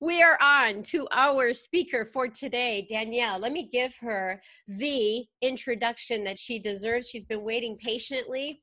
[0.01, 3.39] We are on to our speaker for today, Danielle.
[3.39, 7.07] Let me give her the introduction that she deserves.
[7.07, 8.61] She's been waiting patiently.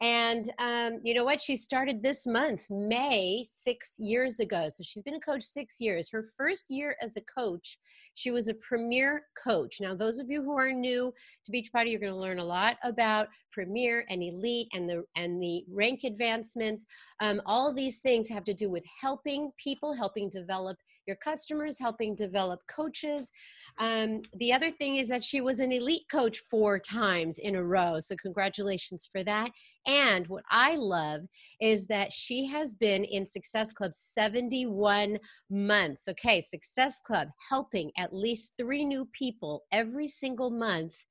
[0.00, 1.40] And um, you know what?
[1.40, 4.68] She started this month, May, six years ago.
[4.68, 6.10] So she's been a coach six years.
[6.10, 7.78] Her first year as a coach,
[8.14, 9.76] she was a premier coach.
[9.80, 12.76] Now, those of you who are new to Beachbody, you're going to learn a lot
[12.82, 16.84] about premier and elite and the and the rank advancements.
[17.20, 20.76] Um, all these things have to do with helping people, helping develop
[21.06, 23.30] your customers, helping develop coaches.
[23.78, 27.62] Um, the other thing is that she was an elite coach four times in a
[27.62, 28.00] row.
[28.00, 29.50] So, congratulations for that.
[29.86, 31.22] And what I love
[31.60, 35.18] is that she has been in Success Club 71
[35.50, 36.08] months.
[36.08, 41.04] Okay, Success Club helping at least three new people every single month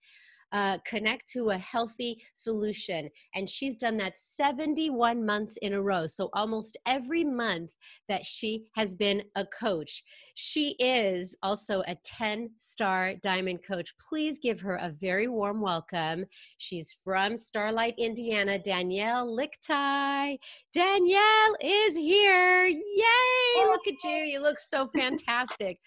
[0.54, 3.10] uh, connect to a healthy solution.
[3.34, 6.06] And she's done that 71 months in a row.
[6.08, 7.76] So almost every month
[8.08, 10.04] that she has been a coach.
[10.36, 13.94] She is also a 10 star diamond coach.
[13.98, 16.26] Please give her a very warm welcome.
[16.60, 20.38] She's from Starlight, Indiana, Danielle Lichtai.
[20.74, 22.66] Danielle is here.
[22.68, 23.66] Yay!
[23.66, 24.18] Look at you.
[24.18, 25.80] You look so fantastic.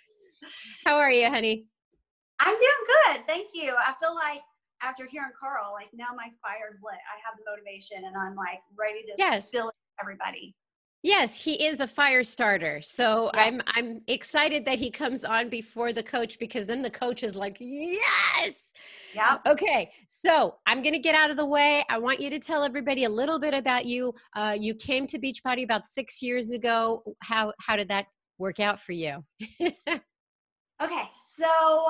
[0.84, 1.66] How are you, honey?
[2.40, 3.26] I'm doing good.
[3.26, 3.72] Thank you.
[3.74, 4.40] I feel like
[4.86, 6.94] after hearing Carl, like now my fire's lit.
[6.94, 9.50] I have the motivation and I'm like ready to Yes.
[10.00, 10.54] everybody.
[11.02, 12.80] Yes, he is a fire starter.
[12.80, 13.40] So Yeah.
[13.42, 17.36] I'm I'm excited that he comes on before the coach because then the coach is
[17.36, 18.72] like, "Yes!"
[19.14, 19.38] Yeah.
[19.46, 19.90] Okay.
[20.08, 21.84] So, I'm going to get out of the way.
[21.88, 24.12] I want you to tell everybody a little bit about you.
[24.34, 27.02] Uh, you came to Beachbody about 6 years ago.
[27.22, 28.06] How how did that
[28.38, 29.24] work out for you?
[30.82, 31.04] Okay.
[31.38, 31.86] So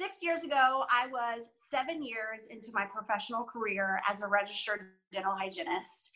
[0.00, 5.34] six years ago, I was seven years into my professional career as a registered dental
[5.34, 6.10] hygienist.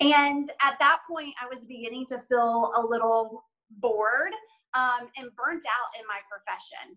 [0.00, 3.44] And at that point, I was beginning to feel a little
[3.78, 4.32] bored
[4.74, 6.96] um, and burnt out in my profession.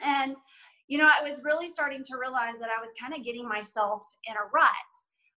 [0.00, 0.36] And,
[0.86, 4.04] you know, I was really starting to realize that I was kind of getting myself
[4.24, 4.70] in a rut.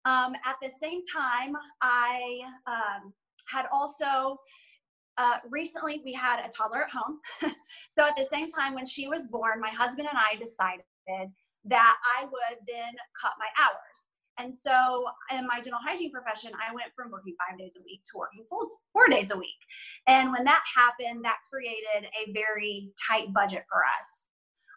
[0.06, 3.14] Um, at the same time, I um,
[3.48, 4.38] had also
[5.20, 7.20] uh, recently we had a toddler at home.
[7.92, 10.86] so at the same time, when she was born, my husband and I decided
[11.66, 14.00] that I would then cut my hours.
[14.40, 15.04] And so
[15.38, 18.46] in my dental hygiene profession, I went from working five days a week to working
[18.50, 19.60] four days a week.
[20.08, 24.28] And when that happened, that created a very tight budget for us.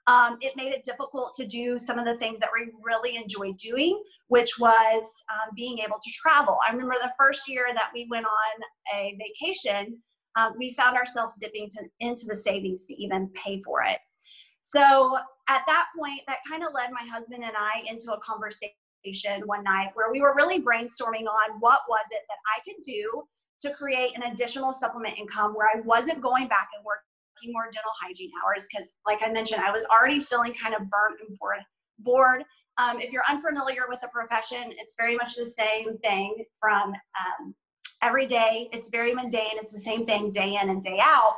[0.06, 3.56] um, it made it difficult to do some of the things that we really enjoyed
[3.58, 6.58] doing, which was um, being able to travel.
[6.66, 8.62] I remember the first year that we went on
[8.96, 9.98] a vacation,
[10.36, 13.98] um, we found ourselves dipping to, into the savings to even pay for it.
[14.62, 15.16] So
[15.48, 19.64] at that point, that kind of led my husband and I into a conversation one
[19.64, 23.24] night where we were really brainstorming on what was it that I could do
[23.62, 27.90] to create an additional supplement income where I wasn't going back and working more dental
[28.00, 31.58] hygiene hours because, like I mentioned, I was already feeling kind of burnt and bored.
[31.98, 32.44] bored.
[32.78, 37.54] Um, if you're unfamiliar with the profession, it's very much the same thing from um,
[38.02, 38.68] every day.
[38.72, 39.56] It's very mundane.
[39.60, 41.36] It's the same thing day in and day out.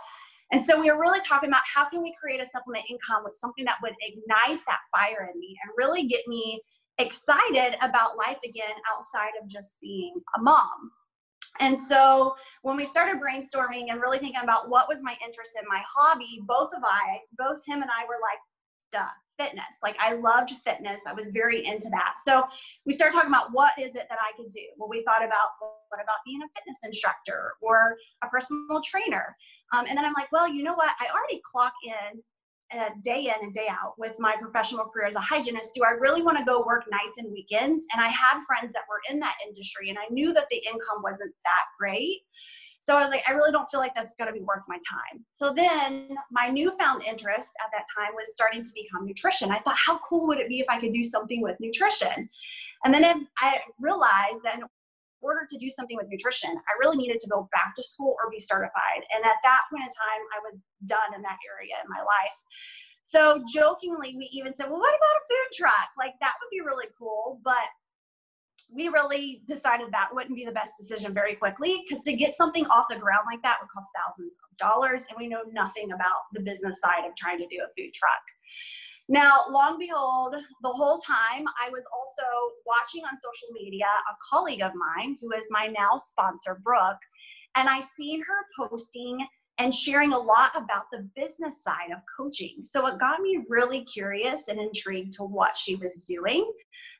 [0.52, 3.36] And so we were really talking about how can we create a supplement income with
[3.36, 6.60] something that would ignite that fire in me and really get me
[6.98, 10.90] excited about life again outside of just being a mom.
[11.60, 15.66] And so when we started brainstorming and really thinking about what was my interest in
[15.68, 18.38] my hobby, both of I, both him and I were like,
[18.92, 19.78] duh, fitness.
[19.82, 21.02] Like I loved fitness.
[21.06, 22.14] I was very into that.
[22.24, 22.44] So
[22.86, 24.64] we started talking about what is it that I could do?
[24.76, 29.36] Well, we thought about what about being a fitness instructor or a personal trainer?
[29.72, 30.90] Um, and then I'm like, well, you know what?
[31.00, 32.22] I already clock in
[32.72, 35.90] uh, day in and day out with my professional career as a hygienist do i
[35.90, 39.20] really want to go work nights and weekends and i had friends that were in
[39.20, 42.22] that industry and i knew that the income wasn't that great
[42.84, 44.76] so i was like i really don't feel like that's going to be worth my
[44.76, 49.58] time so then my newfound interest at that time was starting to become nutrition i
[49.60, 52.28] thought how cool would it be if i could do something with nutrition
[52.84, 54.64] and then i realized that in
[55.22, 58.28] order to do something with nutrition, I really needed to go back to school or
[58.28, 59.08] be certified.
[59.08, 62.36] And at that point in time, I was done in that area in my life.
[63.04, 65.88] So jokingly, we even said, well, what about a food truck?
[65.96, 67.40] Like that would be really cool.
[67.44, 67.68] But
[68.72, 72.66] we really decided that wouldn't be the best decision very quickly because to get something
[72.66, 75.04] off the ground like that would cost thousands of dollars.
[75.08, 78.22] And we know nothing about the business side of trying to do a food truck.
[79.08, 82.24] Now, long behold, the whole time I was also
[82.64, 87.02] watching on social media a colleague of mine who is my now sponsor, Brooke,
[87.54, 89.18] and I seen her posting
[89.58, 92.62] and sharing a lot about the business side of coaching.
[92.64, 96.50] So it got me really curious and intrigued to what she was doing.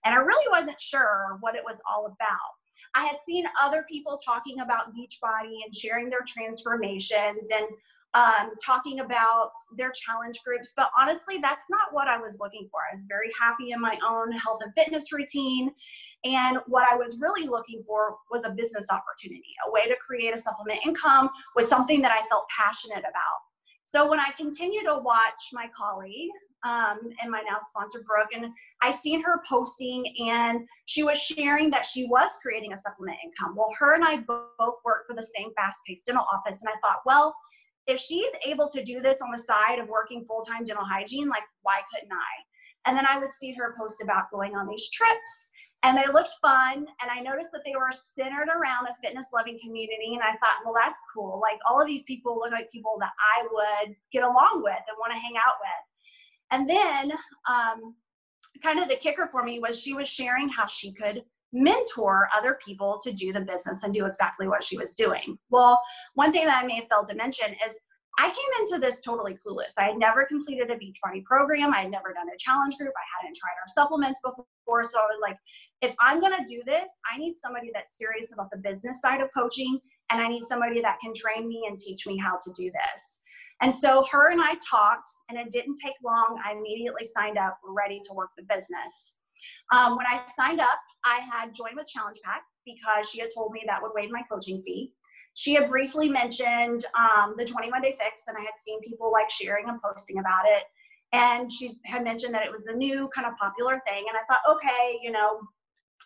[0.05, 2.53] And I really wasn't sure what it was all about.
[2.95, 7.67] I had seen other people talking about Beachbody and sharing their transformations and
[8.14, 10.73] um, talking about their challenge groups.
[10.77, 12.81] But honestly, that's not what I was looking for.
[12.88, 15.73] I was very happy in my own health and fitness routine.
[16.25, 20.35] And what I was really looking for was a business opportunity, a way to create
[20.35, 23.40] a supplement income with something that I felt passionate about.
[23.85, 26.31] So when I continued to watch my colleague
[26.64, 28.46] um, and my now sponsor Brooke, and
[28.83, 33.55] I seen her posting, and she was sharing that she was creating a supplement income.
[33.57, 37.00] Well, her and I both work for the same fast-paced dental office, and I thought,
[37.05, 37.35] well,
[37.87, 41.42] if she's able to do this on the side of working full-time dental hygiene, like
[41.62, 42.88] why couldn't I?
[42.88, 45.50] And then I would see her post about going on these trips
[45.85, 49.59] and they looked fun and i noticed that they were centered around a fitness loving
[49.61, 52.96] community and i thought well that's cool like all of these people look like people
[52.98, 55.85] that i would get along with and want to hang out with
[56.50, 57.12] and then
[57.48, 57.94] um,
[58.62, 62.59] kind of the kicker for me was she was sharing how she could mentor other
[62.64, 65.38] people to do the business and do exactly what she was doing.
[65.50, 65.80] Well,
[66.14, 67.76] one thing that I may have failed to mention is
[68.18, 69.72] I came into this totally clueless.
[69.78, 71.74] I had never completed a Beachbody program.
[71.74, 72.92] I had never done a challenge group.
[72.96, 74.85] I hadn't tried our supplements before.
[74.85, 75.37] So I was like,
[75.80, 79.20] if I'm going to do this, I need somebody that's serious about the business side
[79.20, 79.80] of coaching.
[80.11, 83.20] And I need somebody that can train me and teach me how to do this.
[83.64, 86.38] And so her and I talked, and it didn't take long.
[86.44, 89.14] I immediately signed up, ready to work the business.
[89.72, 93.53] Um, when I signed up, I had joined with Challenge Pack because she had told
[93.53, 94.92] me that would waive my coaching fee.
[95.33, 99.31] She had briefly mentioned um, the 21 day fix, and I had seen people like
[99.31, 100.64] sharing and posting about it.
[101.14, 104.05] And she had mentioned that it was the new kind of popular thing.
[104.11, 105.40] And I thought, okay, you know,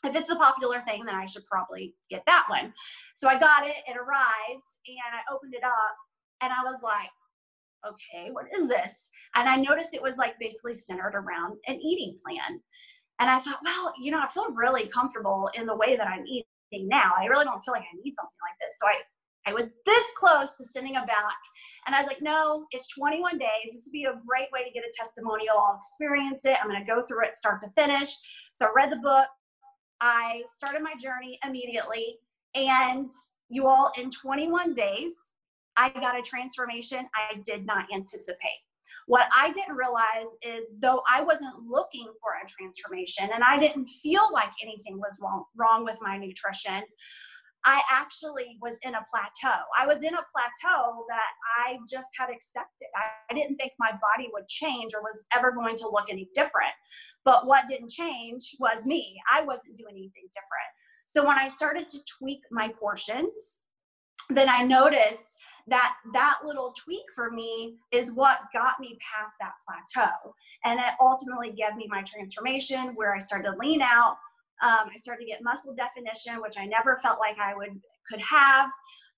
[0.05, 2.73] if it's a popular thing, then I should probably get that one.
[3.17, 5.97] So I got it, it arrived, and I opened it up,
[6.41, 7.11] and I was like,
[7.87, 9.09] okay, what is this?
[9.35, 12.61] And I noticed it was like basically centered around an eating plan.
[13.21, 16.27] And I thought, well, you know, I feel really comfortable in the way that I'm
[16.27, 17.13] eating now.
[17.19, 18.77] I really don't feel like I need something like this.
[18.81, 21.39] So I, I was this close to sending it back.
[21.87, 23.73] And I was like, no, it's 21 days.
[23.73, 25.57] This would be a great way to get a testimonial.
[25.59, 26.57] I'll experience it.
[26.63, 28.15] I'm going to go through it start to finish.
[28.55, 29.27] So I read the book.
[30.01, 32.19] I started my journey immediately.
[32.55, 33.09] And
[33.49, 35.13] you all, in 21 days,
[35.79, 38.61] I got a transformation I did not anticipate.
[39.07, 43.89] What I didn't realize is though I wasn't looking for a transformation and I didn't
[44.03, 46.83] feel like anything was wrong, wrong with my nutrition,
[47.65, 49.61] I actually was in a plateau.
[49.79, 52.89] I was in a plateau that I just had accepted.
[52.97, 56.29] I, I, didn't think my body would change or was ever going to look any
[56.35, 56.73] different.
[57.25, 59.17] But what didn't change was me.
[59.31, 60.71] I wasn't doing anything different.
[61.09, 63.63] So when I started to tweak my portions,
[64.31, 65.38] then I noticed
[65.69, 70.35] that that little tweak for me is what got me past that plateau.
[70.65, 74.17] And it ultimately gave me my transformation where I started to lean out.
[74.63, 78.21] Um, I started to get muscle definition, which I never felt like I would could
[78.21, 78.71] have.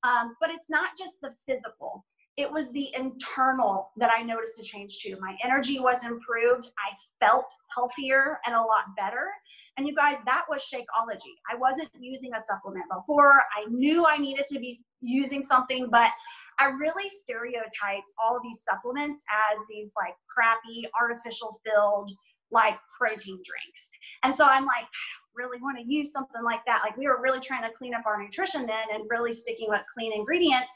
[0.03, 2.05] Um, but it's not just the physical.
[2.37, 5.17] It was the internal that I noticed a change too.
[5.21, 6.69] My energy was improved.
[6.79, 9.29] I felt healthier and a lot better.
[9.77, 11.33] And you guys, that was Shakeology.
[11.51, 13.43] I wasn't using a supplement before.
[13.57, 16.11] I knew I needed to be using something, but
[16.59, 22.11] I really stereotyped all these supplements as these like crappy, artificial filled,
[22.51, 23.89] like protein drinks.
[24.23, 26.81] And so I'm like, I really want to use something like that.
[26.85, 29.81] Like we were really trying to clean up our nutrition then and really sticking with
[29.95, 30.73] clean ingredients.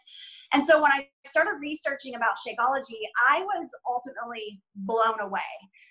[0.52, 5.40] And so when I started researching about Shakeology, I was ultimately blown away.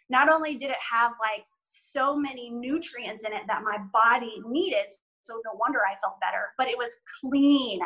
[0.10, 4.96] Not only did it have like so many nutrients in it that my body needed.
[5.24, 6.92] So no wonder I felt better, but it was
[7.22, 7.80] clean.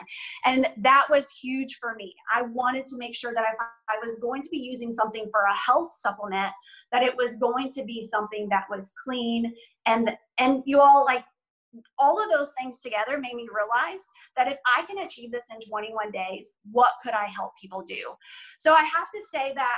[0.46, 2.16] And that was huge for me.
[2.34, 3.60] I wanted to make sure that if
[3.90, 6.52] I was going to be using something for a health supplement,
[6.92, 9.54] that it was going to be something that was clean
[9.86, 11.26] and and you all like
[12.00, 14.02] all of those things together made me realize
[14.36, 18.14] that if I can achieve this in 21 days, what could I help people do?
[18.58, 19.78] So I have to say that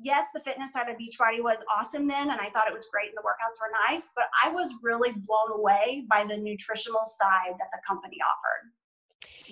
[0.00, 3.08] yes, the fitness side of Beachbody was awesome then, and I thought it was great,
[3.08, 7.54] and the workouts were nice, but I was really blown away by the nutritional side
[7.58, 8.72] that the company offered.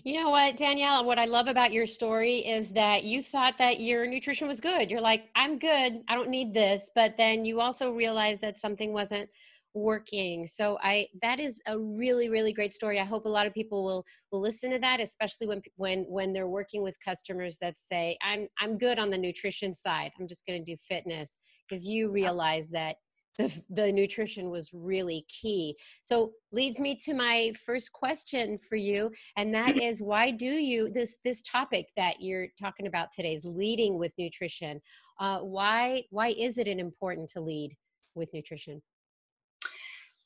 [0.05, 3.81] You know what, Danielle, what I love about your story is that you thought that
[3.81, 4.91] your nutrition was good.
[4.91, 6.91] You're like, I'm good, I don't need this.
[6.95, 9.29] But then you also realized that something wasn't
[9.75, 10.47] working.
[10.47, 13.01] So i that is a really really great story.
[13.01, 16.33] I hope a lot of people will will listen to that especially when when when
[16.33, 20.13] they're working with customers that say i'm i'm good on the nutrition side.
[20.19, 21.37] I'm just going to do fitness.
[21.69, 22.97] Because you realize that
[23.39, 25.77] the, the nutrition was really key.
[26.03, 30.91] So leads me to my first question for you and that is why do you
[30.91, 34.81] this this topic that you're talking about today is leading with nutrition.
[35.21, 37.75] Uh, why why is it important to lead
[38.15, 38.83] with nutrition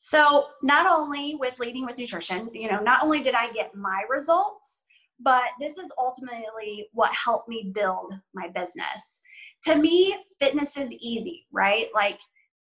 [0.08, 4.04] so not only with leading with nutrition, you know, not only did I get my
[4.08, 4.84] results,
[5.18, 9.20] but this is ultimately what helped me build my business.
[9.64, 11.88] To me, fitness is easy, right?
[11.92, 12.20] Like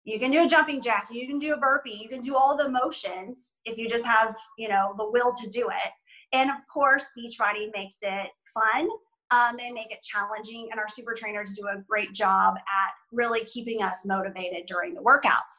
[0.04, 2.54] you can do a jumping jack, you can do a burpee, you can do all
[2.54, 5.92] the motions if you just have, you know, the will to do it.
[6.34, 8.90] And of course, Beachbody makes it fun.
[9.30, 13.46] Um, they make it challenging, and our super trainers do a great job at really
[13.46, 15.56] keeping us motivated during the workouts.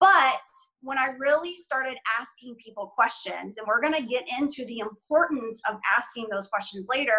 [0.00, 0.36] But
[0.80, 5.60] when I really started asking people questions, and we're going to get into the importance
[5.68, 7.18] of asking those questions later,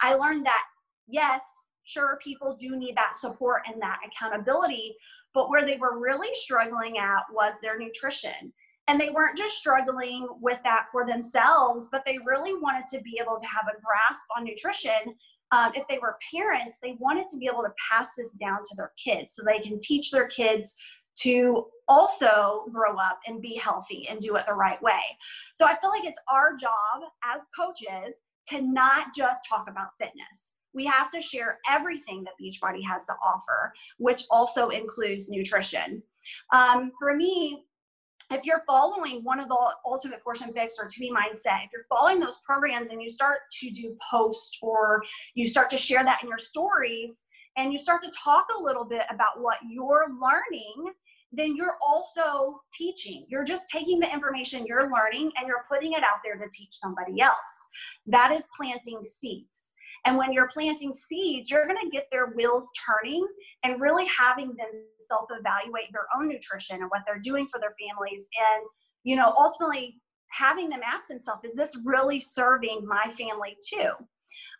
[0.00, 0.62] I learned that
[1.08, 1.42] yes,
[1.84, 4.94] sure, people do need that support and that accountability,
[5.34, 8.52] but where they were really struggling at was their nutrition.
[8.86, 13.18] And they weren't just struggling with that for themselves, but they really wanted to be
[13.20, 15.14] able to have a grasp on nutrition.
[15.50, 18.76] Um, if they were parents, they wanted to be able to pass this down to
[18.76, 20.74] their kids so they can teach their kids
[21.22, 25.00] to also grow up and be healthy and do it the right way.
[25.54, 28.14] So I feel like it's our job as coaches
[28.48, 30.52] to not just talk about fitness.
[30.74, 36.02] We have to share everything that Beachbody has to offer, which also includes nutrition.
[36.52, 37.64] Um, for me,
[38.30, 39.56] if you're following one of the
[39.86, 43.70] ultimate portion fix or 2B Mindset, if you're following those programs and you start to
[43.70, 45.02] do posts or
[45.34, 47.24] you start to share that in your stories
[47.56, 50.92] and you start to talk a little bit about what you're learning
[51.32, 53.26] then you're also teaching.
[53.28, 56.70] You're just taking the information you're learning and you're putting it out there to teach
[56.72, 57.36] somebody else.
[58.06, 59.72] That is planting seeds.
[60.04, 63.26] And when you're planting seeds, you're going to get their wheels turning
[63.64, 64.68] and really having them
[65.00, 68.26] self evaluate their own nutrition and what they're doing for their families.
[68.54, 68.64] And,
[69.04, 70.00] you know, ultimately
[70.30, 73.90] having them ask themselves, is this really serving my family too?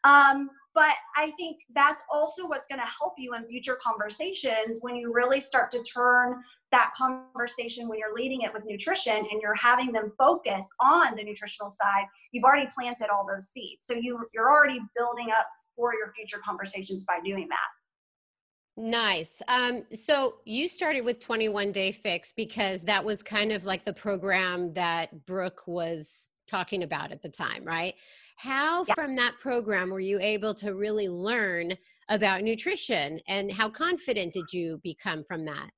[0.05, 4.95] Um, but I think that's also what's going to help you in future conversations when
[4.95, 6.37] you really start to turn
[6.71, 11.25] that conversation when you're leading it with nutrition and you're having them focus on the
[11.25, 12.05] nutritional side.
[12.31, 13.87] You've already planted all those seeds.
[13.89, 18.81] So you, you're already building up for your future conversations by doing that.
[18.81, 19.43] Nice.
[19.49, 23.95] Um, so you started with 21 Day Fix because that was kind of like the
[23.95, 27.95] program that Brooke was talking about at the time, right?
[28.39, 28.95] How yeah.
[28.95, 31.73] from that program were you able to really learn
[32.09, 35.71] about nutrition and how confident did you become from that?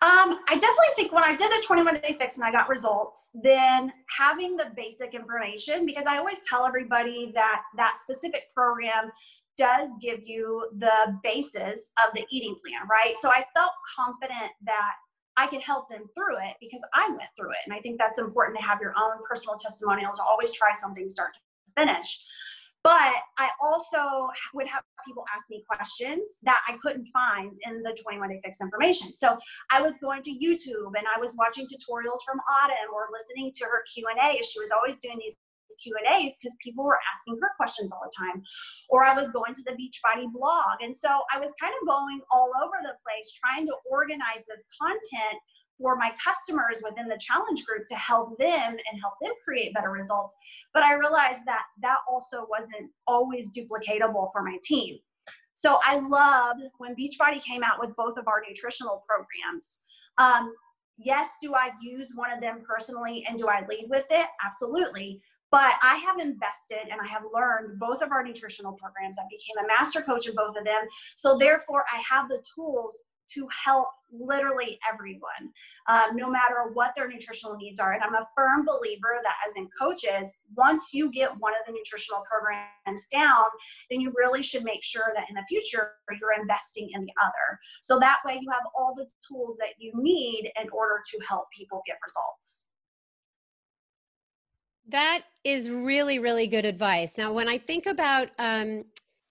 [0.00, 3.30] Um, I definitely think when I did the 21 day fix and I got results,
[3.42, 9.10] then having the basic information, because I always tell everybody that that specific program
[9.58, 13.16] does give you the basis of the eating plan, right?
[13.20, 14.92] So I felt confident that
[15.38, 17.62] I could help them through it because I went through it.
[17.64, 21.08] And I think that's important to have your own personal testimonial to always try something
[21.08, 21.40] start to
[21.80, 22.20] finish.
[22.82, 27.96] But I also would have people ask me questions that I couldn't find in the
[28.02, 29.14] 21 Day Fix information.
[29.14, 29.36] So
[29.70, 33.64] I was going to YouTube and I was watching tutorials from Autumn or listening to
[33.64, 34.42] her Q&A.
[34.42, 35.34] She was always doing these
[35.82, 38.42] Q and A's because people were asking her questions all the time,
[38.88, 42.20] or I was going to the Beachbody blog, and so I was kind of going
[42.30, 45.40] all over the place trying to organize this content
[45.78, 49.90] for my customers within the challenge group to help them and help them create better
[49.90, 50.34] results.
[50.74, 54.98] But I realized that that also wasn't always duplicatable for my team.
[55.54, 59.82] So I loved when Beachbody came out with both of our nutritional programs.
[60.18, 60.52] Um,
[60.98, 64.26] yes, do I use one of them personally and do I lead with it?
[64.44, 65.20] Absolutely.
[65.50, 69.16] But I have invested and I have learned both of our nutritional programs.
[69.18, 70.86] I became a master coach of both of them.
[71.16, 72.94] So therefore, I have the tools
[73.34, 75.52] to help literally everyone,
[75.88, 77.92] um, no matter what their nutritional needs are.
[77.92, 81.72] And I'm a firm believer that as in coaches, once you get one of the
[81.72, 83.44] nutritional programs down,
[83.90, 87.58] then you really should make sure that in the future you're investing in the other.
[87.82, 91.46] So that way you have all the tools that you need in order to help
[91.56, 92.67] people get results.
[94.88, 97.18] That is really, really good advice.
[97.18, 98.84] Now, when I think about um,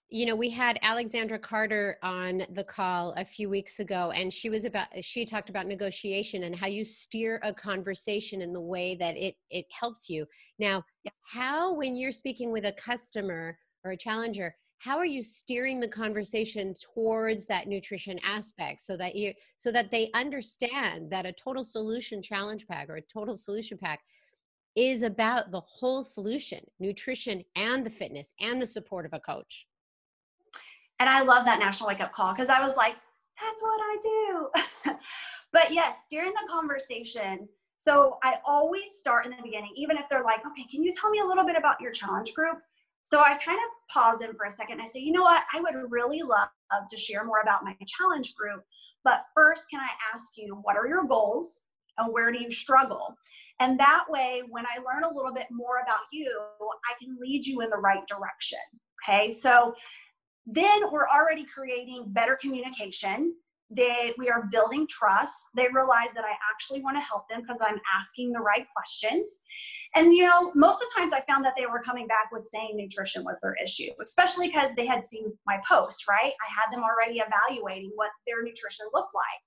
[0.09, 4.49] you know we had alexandra carter on the call a few weeks ago and she
[4.49, 8.95] was about she talked about negotiation and how you steer a conversation in the way
[8.95, 10.25] that it it helps you
[10.59, 10.81] now
[11.23, 15.87] how when you're speaking with a customer or a challenger how are you steering the
[15.87, 21.65] conversation towards that nutrition aspect so that you so that they understand that a total
[21.65, 23.99] solution challenge pack or a total solution pack
[24.77, 29.67] is about the whole solution nutrition and the fitness and the support of a coach
[30.99, 32.95] and I love that national wake up call because I was like,
[33.39, 34.95] that's what I do.
[35.53, 37.47] but yes, during the conversation,
[37.77, 41.11] so I always start in the beginning, even if they're like, okay, can you tell
[41.11, 42.57] me a little bit about your challenge group?
[43.03, 44.79] So I kind of pause in for a second.
[44.79, 45.43] and I say, you know what?
[45.53, 46.49] I would really love
[46.89, 48.63] to share more about my challenge group.
[49.03, 51.67] But first, can I ask you, what are your goals
[51.97, 53.15] and where do you struggle?
[53.59, 56.29] And that way, when I learn a little bit more about you,
[56.61, 58.59] I can lead you in the right direction.
[59.03, 59.31] Okay.
[59.31, 59.73] So
[60.45, 63.33] then we're already creating better communication
[63.69, 67.59] they we are building trust they realize that i actually want to help them because
[67.61, 69.41] i'm asking the right questions
[69.95, 72.45] and you know most of the times i found that they were coming back with
[72.45, 76.73] saying nutrition was their issue especially because they had seen my post right i had
[76.73, 79.41] them already evaluating what their nutrition looked like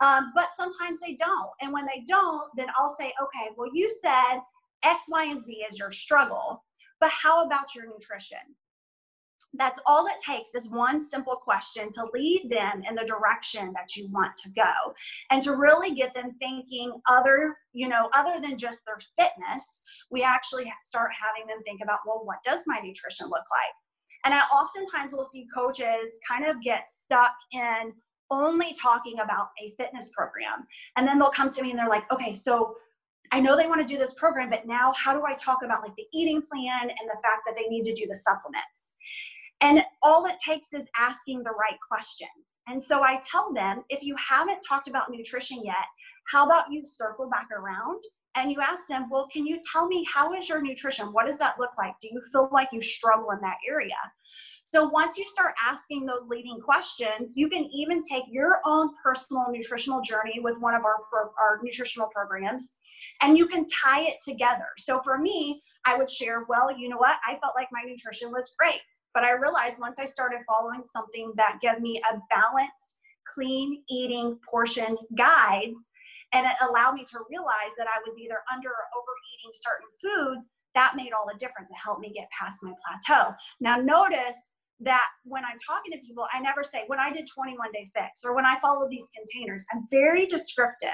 [0.00, 1.50] um, but sometimes they don't.
[1.60, 4.40] And when they don't then i'll say okay well you said
[4.82, 6.62] x y and z is your struggle
[7.00, 8.38] but how about your nutrition?
[9.54, 13.96] That's all it takes is one simple question to lead them in the direction that
[13.96, 14.94] you want to go
[15.30, 20.22] and to really get them thinking other you know other than just their fitness we
[20.22, 23.74] actually start having them think about well what does my nutrition look like?
[24.24, 27.92] And i oftentimes will see coaches kind of get stuck in
[28.30, 30.66] only talking about a fitness program
[30.96, 32.74] and then they'll come to me and they're like okay so
[33.32, 35.82] I know they want to do this program, but now how do I talk about
[35.82, 38.96] like the eating plan and the fact that they need to do the supplements?
[39.60, 42.30] And all it takes is asking the right questions.
[42.66, 45.74] And so I tell them if you haven't talked about nutrition yet,
[46.32, 48.02] how about you circle back around
[48.36, 51.12] and you ask them, well, can you tell me how is your nutrition?
[51.12, 51.94] What does that look like?
[52.00, 53.96] Do you feel like you struggle in that area?
[54.70, 59.46] So once you start asking those leading questions, you can even take your own personal
[59.50, 62.76] nutritional journey with one of our, pro- our nutritional programs
[63.20, 64.68] and you can tie it together.
[64.78, 67.16] So for me, I would share, well, you know what?
[67.28, 68.78] I felt like my nutrition was great.
[69.12, 73.00] But I realized once I started following something that gave me a balanced,
[73.34, 75.88] clean eating portion guides,
[76.32, 80.46] and it allowed me to realize that I was either under or overeating certain foods,
[80.76, 81.70] that made all the difference.
[81.70, 83.34] It helped me get past my plateau.
[83.58, 87.72] Now, notice that when I'm talking to people, I never say when I did 21
[87.72, 90.90] day fix or when I follow these containers, I'm very descriptive.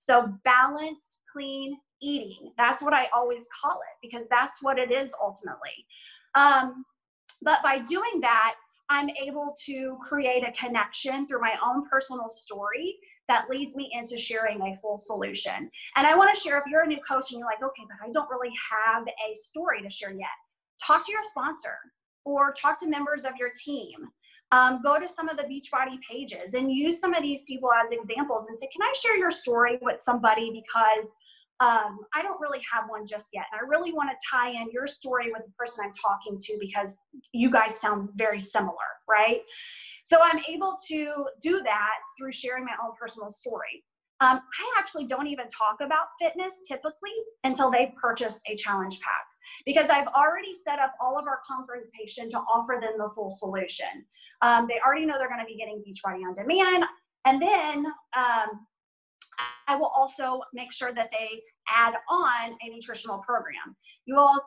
[0.00, 2.52] So, balanced, clean eating.
[2.56, 5.86] That's what I always call it because that's what it is ultimately.
[6.34, 6.84] Um,
[7.42, 8.54] but by doing that,
[8.88, 12.96] I'm able to create a connection through my own personal story
[13.28, 15.70] that leads me into sharing a full solution.
[15.96, 18.06] And I want to share if you're a new coach and you're like, okay, but
[18.06, 20.28] I don't really have a story to share yet,
[20.86, 21.76] talk to your sponsor
[22.26, 23.94] or talk to members of your team.
[24.52, 27.90] Um, go to some of the Beachbody pages and use some of these people as
[27.90, 30.50] examples and say, Can I share your story with somebody?
[30.52, 31.10] Because
[31.58, 33.46] um, I don't really have one just yet.
[33.50, 36.58] And I really want to tie in your story with the person I'm talking to
[36.60, 36.94] because
[37.32, 38.74] you guys sound very similar,
[39.08, 39.40] right?
[40.04, 43.82] So I'm able to do that through sharing my own personal story.
[44.20, 49.24] Um, I actually don't even talk about fitness typically until they purchase a challenge pack
[49.64, 54.04] because I've already set up all of our conversation to offer them the full solution.
[54.42, 56.84] Um, they already know they're going to be getting Beachbody on demand.
[57.24, 57.86] And then
[58.16, 58.66] um,
[59.66, 63.76] I will also make sure that they add on a nutritional program.
[64.04, 64.40] You will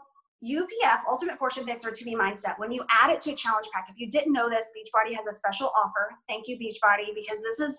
[0.43, 3.87] UPF, Ultimate Portion Fix or 2B Mindset, when you add it to a challenge pack,
[3.89, 6.11] if you didn't know this, Beachbody has a special offer.
[6.29, 7.77] Thank you, Beachbody, because this is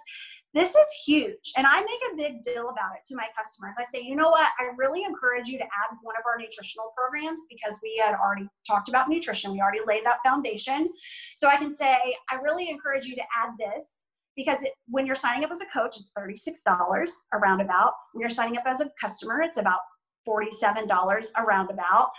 [0.52, 1.52] this is huge.
[1.56, 3.76] And I make a big deal about it to my customers.
[3.78, 4.48] I say, you know what?
[4.58, 8.48] I really encourage you to add one of our nutritional programs because we had already
[8.66, 9.52] talked about nutrition.
[9.52, 10.88] We already laid that foundation.
[11.36, 11.96] So I can say,
[12.30, 14.04] I really encourage you to add this
[14.36, 17.92] because it, when you're signing up as a coach, it's $36 a roundabout.
[18.12, 19.80] When you're signing up as a customer, it's about
[20.28, 22.10] $47 a roundabout.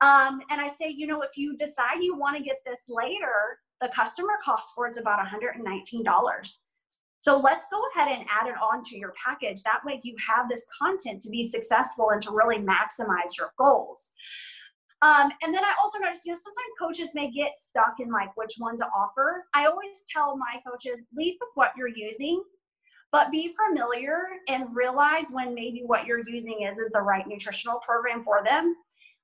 [0.00, 3.58] Um, and I say, you know, if you decide you want to get this later,
[3.80, 6.54] the customer cost for it's about $119.
[7.20, 9.62] So let's go ahead and add it on to your package.
[9.62, 14.10] That way you have this content to be successful and to really maximize your goals.
[15.02, 18.36] Um, and then I also noticed, you know, sometimes coaches may get stuck in like
[18.36, 19.46] which one to offer.
[19.54, 22.42] I always tell my coaches, lead with what you're using,
[23.12, 28.24] but be familiar and realize when maybe what you're using isn't the right nutritional program
[28.24, 28.76] for them.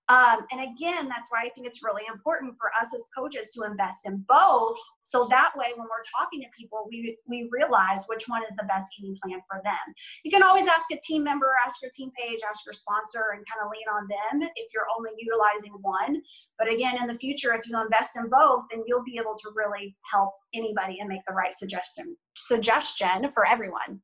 [0.08, 3.64] Um, and again, that's why I think it's really important for us as coaches to
[3.66, 4.78] invest in both.
[5.02, 8.70] So that way, when we're talking to people, we, we realize which one is the
[8.70, 9.82] best eating plan for them.
[10.22, 13.42] You can always ask a team member, ask your team page, ask your sponsor, and
[13.50, 16.22] kind of lean on them if you're only utilizing one.
[16.58, 19.50] But again, in the future, if you invest in both, then you'll be able to
[19.54, 24.00] really help anybody and make the right suggestion suggestion for everyone.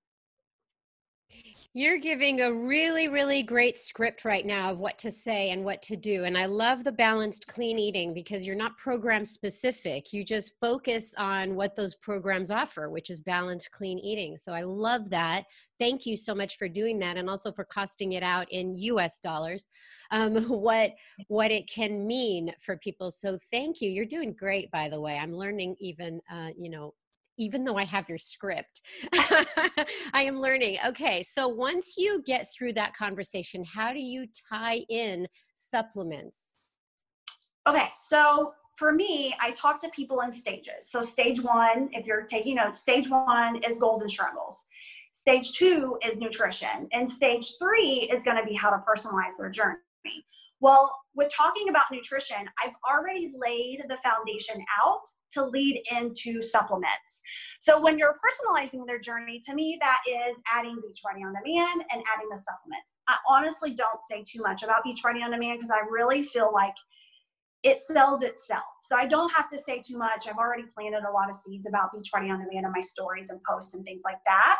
[1.74, 5.80] You're giving a really, really great script right now of what to say and what
[5.82, 6.24] to do.
[6.24, 10.12] And I love the balanced clean eating because you're not program specific.
[10.12, 14.36] You just focus on what those programs offer, which is balanced clean eating.
[14.36, 15.44] So I love that.
[15.80, 19.18] Thank you so much for doing that and also for costing it out in US
[19.18, 19.66] dollars,
[20.10, 20.92] um, what,
[21.28, 23.10] what it can mean for people.
[23.10, 23.88] So thank you.
[23.88, 25.16] You're doing great, by the way.
[25.16, 26.92] I'm learning even, uh, you know,
[27.38, 28.80] even though I have your script,
[29.12, 30.78] I am learning.
[30.86, 36.54] Okay, so once you get through that conversation, how do you tie in supplements?
[37.68, 40.90] Okay, so for me, I talk to people in stages.
[40.90, 44.64] So, stage one, if you're taking notes, stage one is goals and struggles.
[45.12, 46.88] Stage two is nutrition.
[46.92, 49.76] And stage three is going to be how to personalize their journey.
[50.62, 55.02] Well, with talking about nutrition, I've already laid the foundation out
[55.32, 57.20] to lead into supplements.
[57.60, 62.02] So when you're personalizing their journey, to me, that is adding Beachbody on Demand and
[62.14, 62.94] adding the supplements.
[63.08, 66.74] I honestly don't say too much about Beachbody on Demand because I really feel like
[67.64, 68.62] it sells itself.
[68.84, 70.28] So I don't have to say too much.
[70.28, 73.40] I've already planted a lot of seeds about Beachbody on Demand in my stories and
[73.42, 74.58] posts and things like that.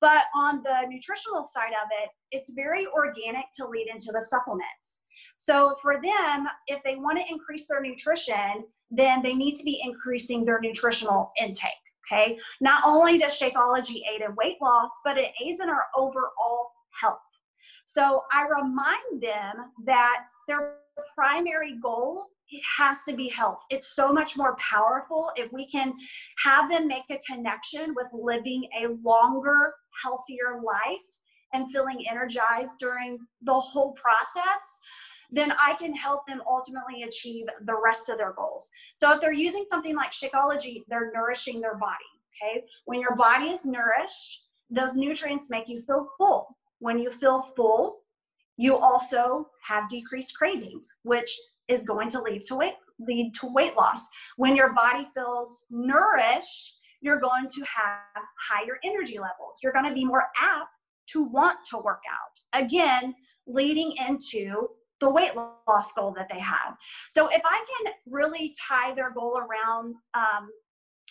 [0.00, 5.01] But on the nutritional side of it, it's very organic to lead into the supplements.
[5.42, 8.62] So for them, if they want to increase their nutrition,
[8.92, 11.72] then they need to be increasing their nutritional intake.
[12.06, 12.38] Okay.
[12.60, 17.18] Not only does Shakeology aid in weight loss, but it aids in our overall health.
[17.86, 20.76] So I remind them that their
[21.16, 23.60] primary goal it has to be health.
[23.70, 25.92] It's so much more powerful if we can
[26.44, 29.72] have them make a connection with living a longer,
[30.04, 31.00] healthier life
[31.52, 34.62] and feeling energized during the whole process
[35.32, 38.68] then I can help them ultimately achieve the rest of their goals.
[38.94, 41.94] So if they're using something like Shakeology, they're nourishing their body.
[42.42, 42.64] Okay.
[42.84, 46.56] When your body is nourished, those nutrients make you feel full.
[46.78, 48.00] When you feel full,
[48.56, 51.30] you also have decreased cravings, which
[51.68, 54.06] is going to lead to weight lead to weight loss.
[54.36, 59.58] When your body feels nourished, you're going to have higher energy levels.
[59.62, 60.68] You're going to be more apt
[61.08, 62.62] to want to work out.
[62.62, 63.14] Again,
[63.46, 64.68] leading into
[65.02, 66.76] the weight loss goal that they have.
[67.10, 70.48] So if I can really tie their goal around um,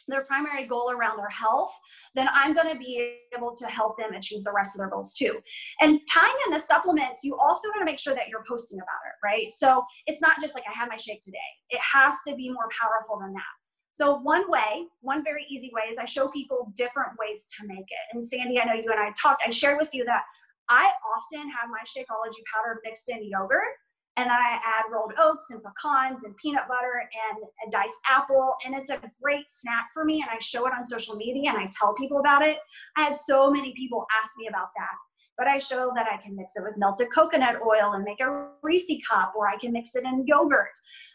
[0.07, 1.71] their primary goal around their health,
[2.15, 5.13] then I'm going to be able to help them achieve the rest of their goals
[5.13, 5.39] too.
[5.81, 9.03] And tying in the supplements, you also want to make sure that you're posting about
[9.05, 9.51] it, right?
[9.51, 11.37] So it's not just like I had my shake today.
[11.69, 13.55] It has to be more powerful than that.
[13.93, 17.79] So one way, one very easy way is I show people different ways to make
[17.79, 18.15] it.
[18.15, 20.23] And Sandy, I know you and I talked, I shared with you that
[20.71, 23.75] I often have my Shakeology powder mixed in yogurt
[24.17, 28.55] and then I add rolled oats and pecans and peanut butter and a diced apple.
[28.65, 30.21] And it's a great snack for me.
[30.21, 32.57] And I show it on social media and I tell people about it.
[32.97, 34.95] I had so many people ask me about that.
[35.37, 38.49] But I show that I can mix it with melted coconut oil and make a
[38.61, 40.69] Reese cup, or I can mix it in yogurt.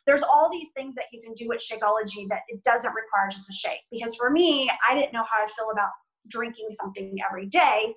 [0.07, 3.49] There's all these things that you can do with Shakeology that it doesn't require just
[3.49, 3.83] a shake.
[3.93, 5.91] Because for me, I didn't know how I feel about
[6.29, 7.95] drinking something every day.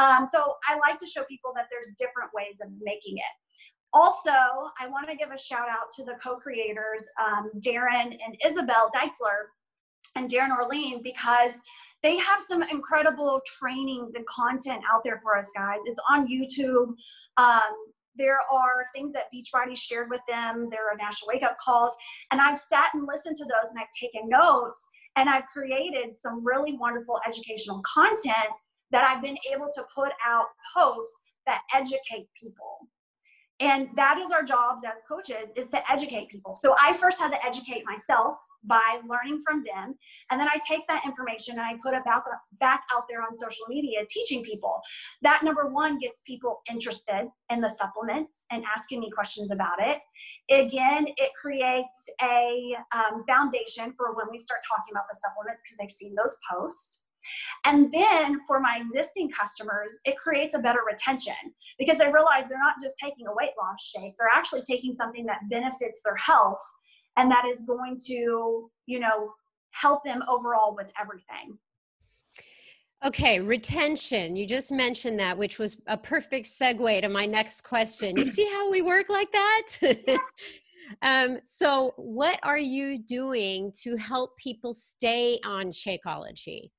[0.00, 3.34] Um, so I like to show people that there's different ways of making it.
[3.92, 4.30] Also,
[4.80, 9.50] I want to give a shout out to the co-creators, um, Darren and Isabel Daikeler
[10.16, 11.52] and Darin Olien, because
[12.02, 15.78] they have some incredible trainings and content out there for us guys.
[15.84, 16.94] It's on YouTube.
[17.36, 17.74] Um,
[18.16, 20.68] there are things that Beachbody shared with them.
[20.70, 21.92] There are national wake up calls.
[22.30, 26.44] And I've sat and listened to those and I've taken notes and I've created some
[26.44, 28.50] really wonderful educational content
[28.90, 31.16] that I've been able to put out posts
[31.46, 32.88] that educate people.
[33.60, 36.54] And that is our jobs as coaches is to educate people.
[36.54, 39.94] So i first had to educate myself by learning from them
[40.30, 42.22] and then i take that information and i put it back,
[42.60, 44.78] back out there on social media teaching people.
[45.22, 49.98] That number one gets people interested in the supplements and asking me questions about it.
[50.50, 55.78] Again it creates a um, foundation for when we start talking about the supplements because
[55.78, 57.04] they've seen those posts
[57.64, 61.34] and then for my existing customers, it creates a better retention
[61.78, 65.26] because they realize they're not just taking a weight loss shake, they're actually taking something
[65.26, 66.60] that benefits their health
[67.16, 69.32] and that is going to, you know,
[69.72, 71.58] help them overall with everything.
[73.02, 74.36] Okay, retention.
[74.36, 78.16] You just mentioned that, which was a perfect segue to my next question.
[78.16, 79.66] You see how we work like that?
[81.02, 86.70] um, so, what are you doing to help people stay on Shakeology?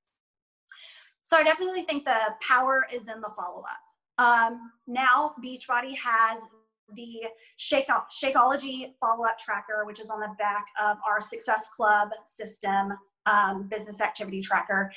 [1.31, 4.21] So I definitely think the power is in the follow up.
[4.21, 6.41] Um, now, Beachbody has
[6.93, 7.21] the
[7.55, 7.87] Shake-
[8.21, 12.91] Shakeology follow up tracker, which is on the back of our Success Club system
[13.27, 14.91] um, business activity tracker.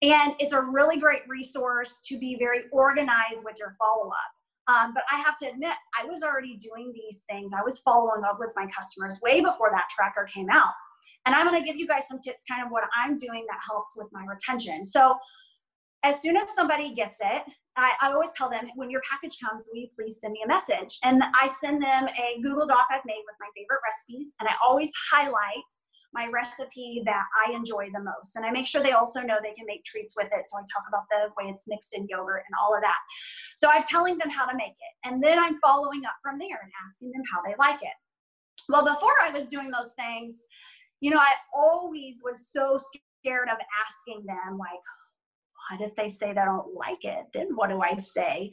[0.00, 4.74] And it's a really great resource to be very organized with your follow up.
[4.74, 7.52] Um, but I have to admit, I was already doing these things.
[7.54, 10.72] I was following up with my customers way before that tracker came out.
[11.26, 13.58] And I'm going to give you guys some tips, kind of what I'm doing that
[13.66, 14.86] helps with my retention.
[14.86, 15.16] So,
[16.04, 17.42] as soon as somebody gets it,
[17.76, 20.48] I, I, always tell them when your package comes, will you please send me a
[20.48, 20.98] message?
[21.02, 24.52] And I send them a Google Doc I've made with my favorite recipes, and I
[24.62, 25.64] always highlight
[26.12, 28.36] my recipe that I enjoy the most.
[28.36, 30.46] And I make sure they also know they can make treats with it.
[30.46, 32.98] So I talk about the way it's mixed in yogurt and all of that.
[33.56, 34.94] So I'm telling them how to make it.
[35.02, 37.96] And then I'm following up from there and asking them how they like it.
[38.68, 40.36] Well, before I was doing those things,
[41.00, 44.84] you know, I always was so scared of asking them, like,
[45.70, 47.26] what if they say they don't like it?
[47.32, 48.50] Then what do I say?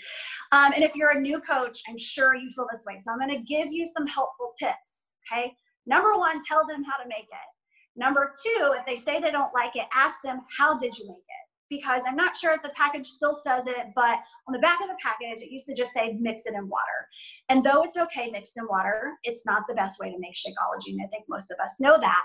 [0.52, 3.00] Um, and if you're a new coach, I'm sure you feel this way.
[3.02, 5.14] So I'm going to give you some helpful tips.
[5.32, 5.54] Okay.
[5.86, 7.50] Number one, tell them how to make it.
[7.96, 11.18] Number two, if they say they don't like it, ask them, how did you make
[11.18, 11.26] it?
[11.70, 14.88] Because I'm not sure if the package still says it, but on the back of
[14.88, 17.08] the package, it used to just say mix it in water.
[17.48, 20.92] And though it's okay mixed in water, it's not the best way to make Shakeology.
[20.92, 22.24] And I think most of us know that.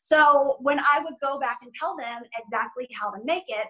[0.00, 3.66] So when I would go back and tell them exactly how to make it,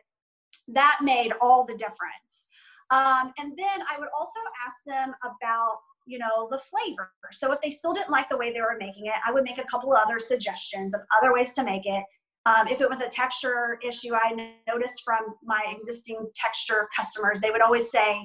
[0.68, 2.48] that made all the difference.
[2.90, 7.10] Um, and then I would also ask them about, you know, the flavor.
[7.32, 9.58] So if they still didn't like the way they were making it, I would make
[9.58, 12.04] a couple other suggestions of other ways to make it.
[12.46, 17.50] Um, if it was a texture issue, I noticed from my existing texture customers, they
[17.50, 18.20] would always say,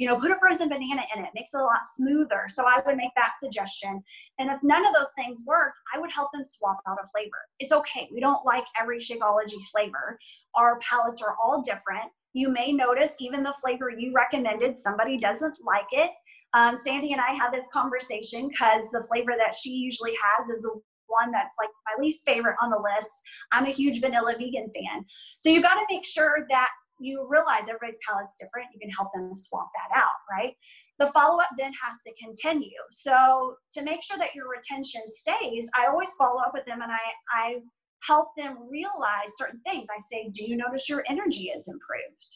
[0.00, 2.46] you know, put a frozen banana in it, makes it a lot smoother.
[2.48, 4.02] So I would make that suggestion.
[4.38, 7.36] And if none of those things work, I would help them swap out a flavor.
[7.58, 8.08] It's okay.
[8.10, 10.18] We don't like every Shakeology flavor.
[10.54, 12.10] Our palates are all different.
[12.32, 16.10] You may notice even the flavor you recommended, somebody doesn't like it.
[16.54, 20.66] Um, Sandy and I had this conversation because the flavor that she usually has is
[21.08, 23.12] one that's like my least favorite on the list.
[23.52, 25.04] I'm a huge vanilla vegan fan.
[25.38, 26.70] So you've got to make sure that
[27.00, 28.68] you realize everybody's palate's different.
[28.72, 30.54] You can help them swap that out, right?
[30.98, 32.80] The follow up then has to continue.
[32.92, 36.92] So to make sure that your retention stays, I always follow up with them and
[36.92, 37.00] I,
[37.32, 37.56] I
[38.02, 39.86] help them realize certain things.
[39.90, 42.26] I say, Do you notice your energy is improved?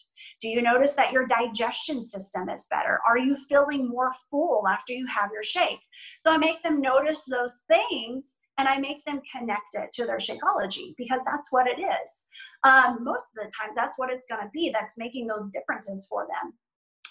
[0.41, 2.99] Do you notice that your digestion system is better?
[3.07, 5.79] Are you feeling more full after you have your shake?
[6.19, 10.17] So I make them notice those things and I make them connect it to their
[10.17, 12.27] Shakeology because that's what it is.
[12.65, 16.07] Um, most of the time, that's what it's going to be that's making those differences
[16.09, 16.53] for them.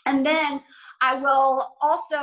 [0.04, 0.60] And then
[1.00, 2.16] I will also,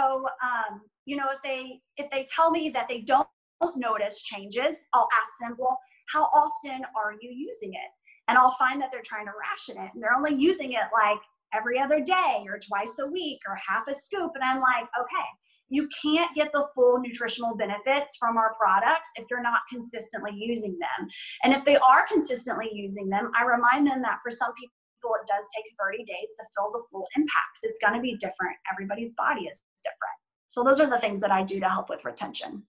[0.43, 3.27] um, you know, if they if they tell me that they don't
[3.75, 5.79] notice changes, I'll ask them, well,
[6.13, 7.89] how often are you using it?
[8.27, 11.19] And I'll find that they're trying to ration it and they're only using it like
[11.53, 14.31] every other day or twice a week or half a scoop.
[14.35, 15.27] And I'm like, okay,
[15.71, 20.77] you can't get the full nutritional benefits from our products if you're not consistently using
[20.77, 21.07] them.
[21.43, 25.27] And if they are consistently using them, I remind them that for some people, it
[25.27, 27.63] does take 30 days to feel the full impacts.
[27.63, 28.57] It's going to be different.
[28.71, 30.17] Everybody's body is different.
[30.49, 32.63] So those are the things that I do to help with retention.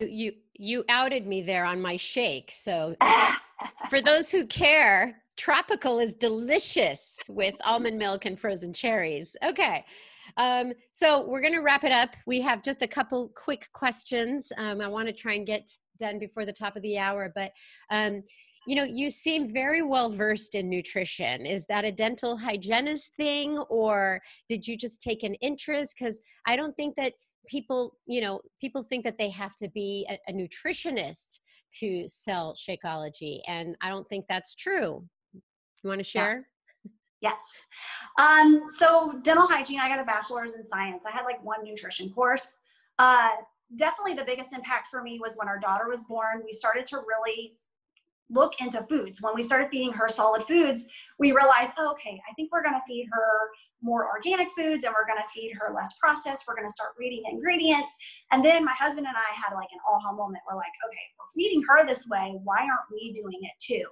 [0.00, 2.50] You you outed me there on my shake.
[2.52, 2.96] So
[3.90, 9.36] for those who care, tropical is delicious with almond milk and frozen cherries.
[9.44, 9.84] Okay.
[10.36, 12.10] Um, so we're going to wrap it up.
[12.26, 14.52] We have just a couple quick questions.
[14.58, 15.68] Um, I want to try and get
[15.98, 17.52] done before the top of the hour, but
[17.90, 18.22] um,
[18.66, 21.46] you know, you seem very well versed in nutrition.
[21.46, 25.94] Is that a dental hygienist thing, or did you just take an interest?
[25.98, 27.12] Because I don't think that
[27.46, 31.38] people, you know, people think that they have to be a, a nutritionist
[31.78, 35.06] to sell Shakeology, and I don't think that's true.
[35.32, 36.38] You want to share?
[36.38, 36.55] Yeah.
[37.20, 37.40] Yes.
[38.18, 41.04] Um, so dental hygiene, I got a bachelor's in science.
[41.06, 42.60] I had like one nutrition course.
[42.98, 43.30] Uh,
[43.76, 46.42] definitely the biggest impact for me was when our daughter was born.
[46.44, 47.52] We started to really
[48.30, 49.22] look into foods.
[49.22, 50.88] When we started feeding her solid foods,
[51.18, 53.28] we realized, oh, okay, I think we're going to feed her
[53.82, 56.44] more organic foods and we're going to feed her less processed.
[56.48, 57.94] We're going to start reading ingredients.
[58.32, 60.42] And then my husband and I had like an aha moment.
[60.48, 62.38] We're like, okay, we're feeding her this way.
[62.44, 63.84] Why aren't we doing it too?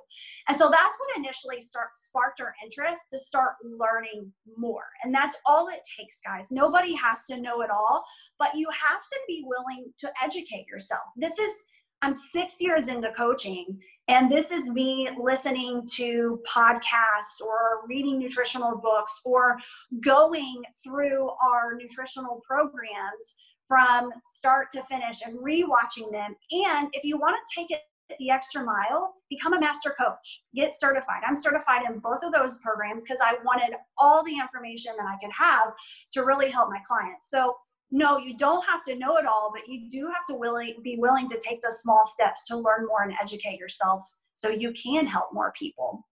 [0.49, 4.87] And so that's what initially start, sparked our interest to start learning more.
[5.03, 6.47] And that's all it takes, guys.
[6.51, 8.05] Nobody has to know it all,
[8.39, 11.03] but you have to be willing to educate yourself.
[11.17, 11.53] This is,
[12.03, 13.79] I'm six years into coaching
[14.09, 19.57] and this is me listening to podcasts or reading nutritional books or
[20.03, 23.37] going through our nutritional programs
[23.67, 26.37] from start to finish and rewatching them.
[26.51, 27.81] And if you want to take it
[28.19, 31.23] the extra mile, become a master coach, get certified.
[31.27, 35.17] I'm certified in both of those programs because I wanted all the information that I
[35.19, 35.73] could have
[36.13, 37.31] to really help my clients.
[37.31, 37.55] So
[37.91, 40.97] no, you don't have to know it all, but you do have to willing, be
[40.99, 44.01] willing to take those small steps to learn more and educate yourself
[44.35, 46.05] so you can help more people.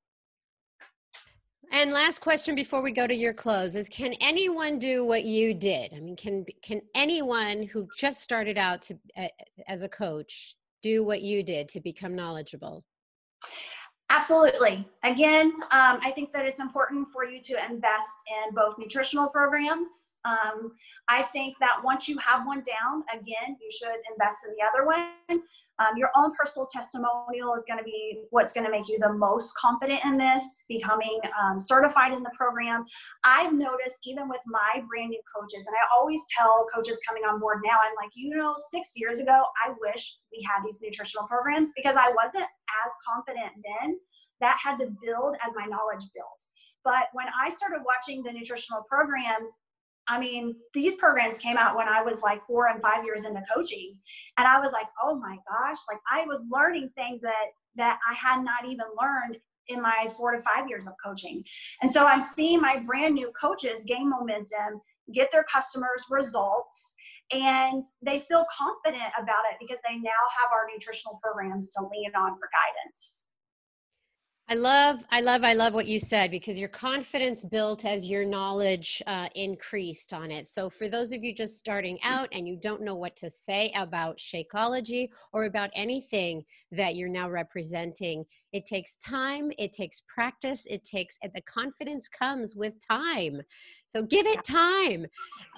[1.72, 5.54] And last question before we go to your close is can anyone do what you
[5.54, 5.94] did?
[5.94, 9.28] I mean can can anyone who just started out to uh,
[9.66, 12.84] as a coach do what you did to become knowledgeable?
[14.10, 14.86] Absolutely.
[15.02, 18.12] Again, um, I think that it's important for you to invest
[18.44, 20.72] in both nutritional programs um,
[21.08, 24.86] I think that once you have one down, again, you should invest in the other
[24.86, 25.42] one.
[25.78, 29.12] Um, your own personal testimonial is going to be what's going to make you the
[29.12, 32.84] most confident in this, becoming um, certified in the program.
[33.24, 37.40] I've noticed even with my brand new coaches, and I always tell coaches coming on
[37.40, 41.26] board now, I'm like, you know, six years ago, I wish we had these nutritional
[41.26, 43.98] programs because I wasn't as confident then.
[44.40, 46.42] That had to build as my knowledge built.
[46.84, 49.50] But when I started watching the nutritional programs,
[50.08, 53.42] I mean, these programs came out when I was like four and five years into
[53.54, 53.96] coaching.
[54.36, 58.14] And I was like, oh my gosh, like I was learning things that that I
[58.14, 59.38] had not even learned
[59.68, 61.42] in my four to five years of coaching.
[61.80, 64.80] And so I'm seeing my brand new coaches gain momentum,
[65.14, 66.94] get their customers results,
[67.30, 72.12] and they feel confident about it because they now have our nutritional programs to lean
[72.14, 73.31] on for guidance.
[74.52, 78.26] I love, I love, I love what you said because your confidence built as your
[78.26, 80.46] knowledge uh, increased on it.
[80.46, 83.72] So, for those of you just starting out and you don't know what to say
[83.74, 90.66] about Shakeology or about anything that you're now representing, it takes time, it takes practice,
[90.66, 93.40] it takes, and the confidence comes with time.
[93.86, 95.06] So, give it time.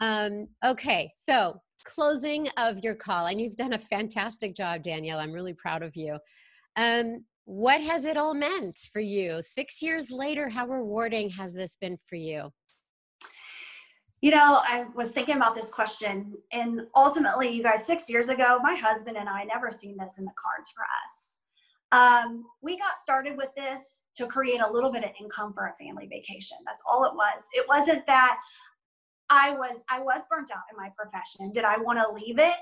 [0.01, 5.19] Um, okay, so closing of your call, and you've done a fantastic job, Danielle.
[5.19, 6.17] I'm really proud of you.
[6.77, 9.41] Um, what has it all meant for you?
[9.43, 12.51] Six years later, how rewarding has this been for you?
[14.23, 18.59] You know, I was thinking about this question, and ultimately, you guys, six years ago,
[18.63, 21.35] my husband and I never seen this in the cards for us.
[21.93, 25.85] Um, we got started with this to create a little bit of income for a
[25.85, 26.57] family vacation.
[26.65, 27.45] That's all it was.
[27.53, 28.39] It wasn't that
[29.31, 31.53] I was I was burnt out in my profession.
[31.53, 32.57] Did I want to leave it?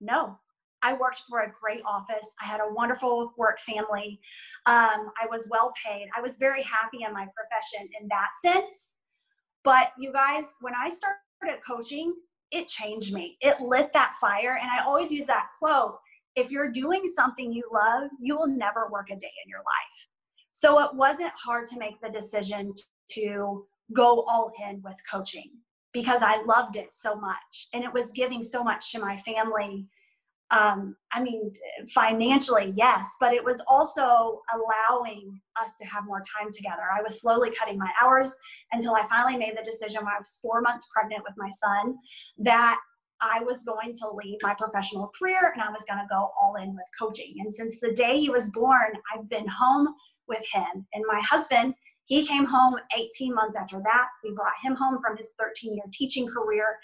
[0.00, 0.38] No,
[0.82, 2.34] I worked for a great office.
[2.42, 4.20] I had a wonderful work family.
[4.66, 6.08] Um, I was well paid.
[6.16, 8.94] I was very happy in my profession in that sense.
[9.62, 12.14] But you guys, when I started coaching,
[12.50, 13.36] it changed me.
[13.40, 14.58] It lit that fire.
[14.60, 15.98] And I always use that quote
[16.36, 20.06] if you're doing something you love, you will never work a day in your life.
[20.52, 22.72] So it wasn't hard to make the decision
[23.12, 25.50] to go all in with coaching
[25.92, 27.68] because I loved it so much.
[27.74, 29.86] And it was giving so much to my family
[30.50, 31.52] um, I mean,
[31.94, 36.82] financially, yes, but it was also allowing us to have more time together.
[36.92, 38.32] I was slowly cutting my hours
[38.72, 41.96] until I finally made the decision when I was four months pregnant with my son
[42.38, 42.78] that
[43.20, 46.56] I was going to leave my professional career and I was going to go all
[46.56, 47.34] in with coaching.
[47.38, 49.94] And since the day he was born, I've been home
[50.26, 50.86] with him.
[50.94, 51.74] And my husband,
[52.06, 54.06] he came home 18 months after that.
[54.24, 56.76] We brought him home from his 13 year teaching career.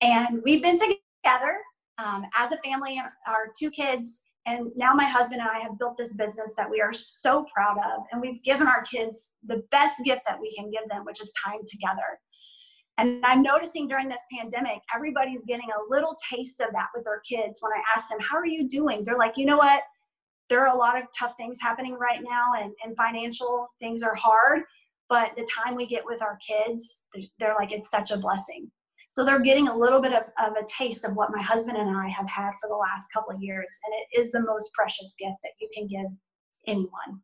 [0.00, 1.58] And we've been together
[1.98, 5.96] um, as a family, our two kids, and now my husband and I have built
[5.96, 8.02] this business that we are so proud of.
[8.10, 11.32] And we've given our kids the best gift that we can give them, which is
[11.44, 12.18] time together.
[12.98, 17.20] And I'm noticing during this pandemic, everybody's getting a little taste of that with their
[17.20, 17.60] kids.
[17.60, 19.02] When I ask them, How are you doing?
[19.04, 19.82] They're like, You know what?
[20.48, 24.14] There are a lot of tough things happening right now, and, and financial things are
[24.14, 24.62] hard.
[25.08, 27.00] But the time we get with our kids,
[27.38, 28.70] they're like, It's such a blessing.
[29.12, 31.94] So they're getting a little bit of, of a taste of what my husband and
[31.94, 33.68] I have had for the last couple of years.
[33.84, 36.10] And it is the most precious gift that you can give
[36.66, 37.20] anyone.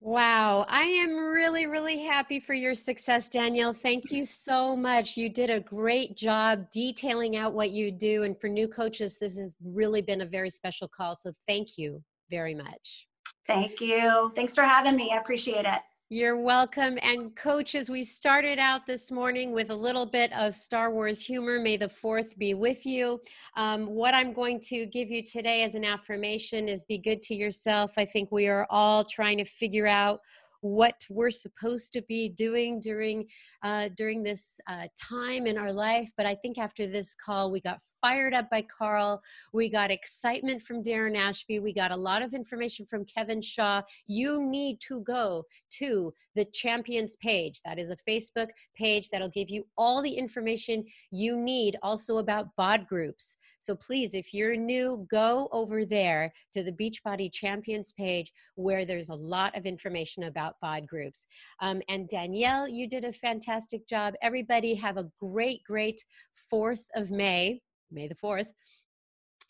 [0.00, 3.72] Wow, I am really, really happy for your success, Danielle.
[3.72, 5.16] Thank you so much.
[5.16, 8.24] You did a great job detailing out what you do.
[8.24, 11.14] And for new coaches, this has really been a very special call.
[11.14, 13.06] So thank you very much.
[13.46, 14.32] Thank you.
[14.34, 15.12] Thanks for having me.
[15.14, 15.80] I appreciate it.
[16.14, 16.96] You're welcome.
[17.02, 21.58] And coaches, we started out this morning with a little bit of Star Wars humor.
[21.58, 23.20] May the fourth be with you.
[23.56, 27.34] Um, what I'm going to give you today as an affirmation is be good to
[27.34, 27.94] yourself.
[27.96, 30.20] I think we are all trying to figure out
[30.60, 33.26] what we're supposed to be doing during
[33.64, 36.12] uh, during this uh, time in our life.
[36.16, 39.22] But I think after this call, we got fired up by Carl.
[39.54, 41.58] We got excitement from Darren Ashby.
[41.58, 43.80] We got a lot of information from Kevin Shaw.
[44.06, 45.44] You need to go
[45.78, 47.62] to the Champions page.
[47.64, 52.54] That is a Facebook page that'll give you all the information you need also about
[52.56, 53.38] BOD groups.
[53.60, 59.08] So please, if you're new, go over there to the Beachbody Champions page where there's
[59.08, 61.26] a lot of information about BOD groups.
[61.60, 64.12] Um, and Danielle, you did a fantastic job.
[64.20, 66.04] Everybody have a great, great
[66.52, 67.62] 4th of May.
[67.94, 68.48] May the 4th.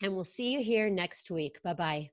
[0.01, 1.61] And we'll see you here next week.
[1.63, 2.09] Bye bye.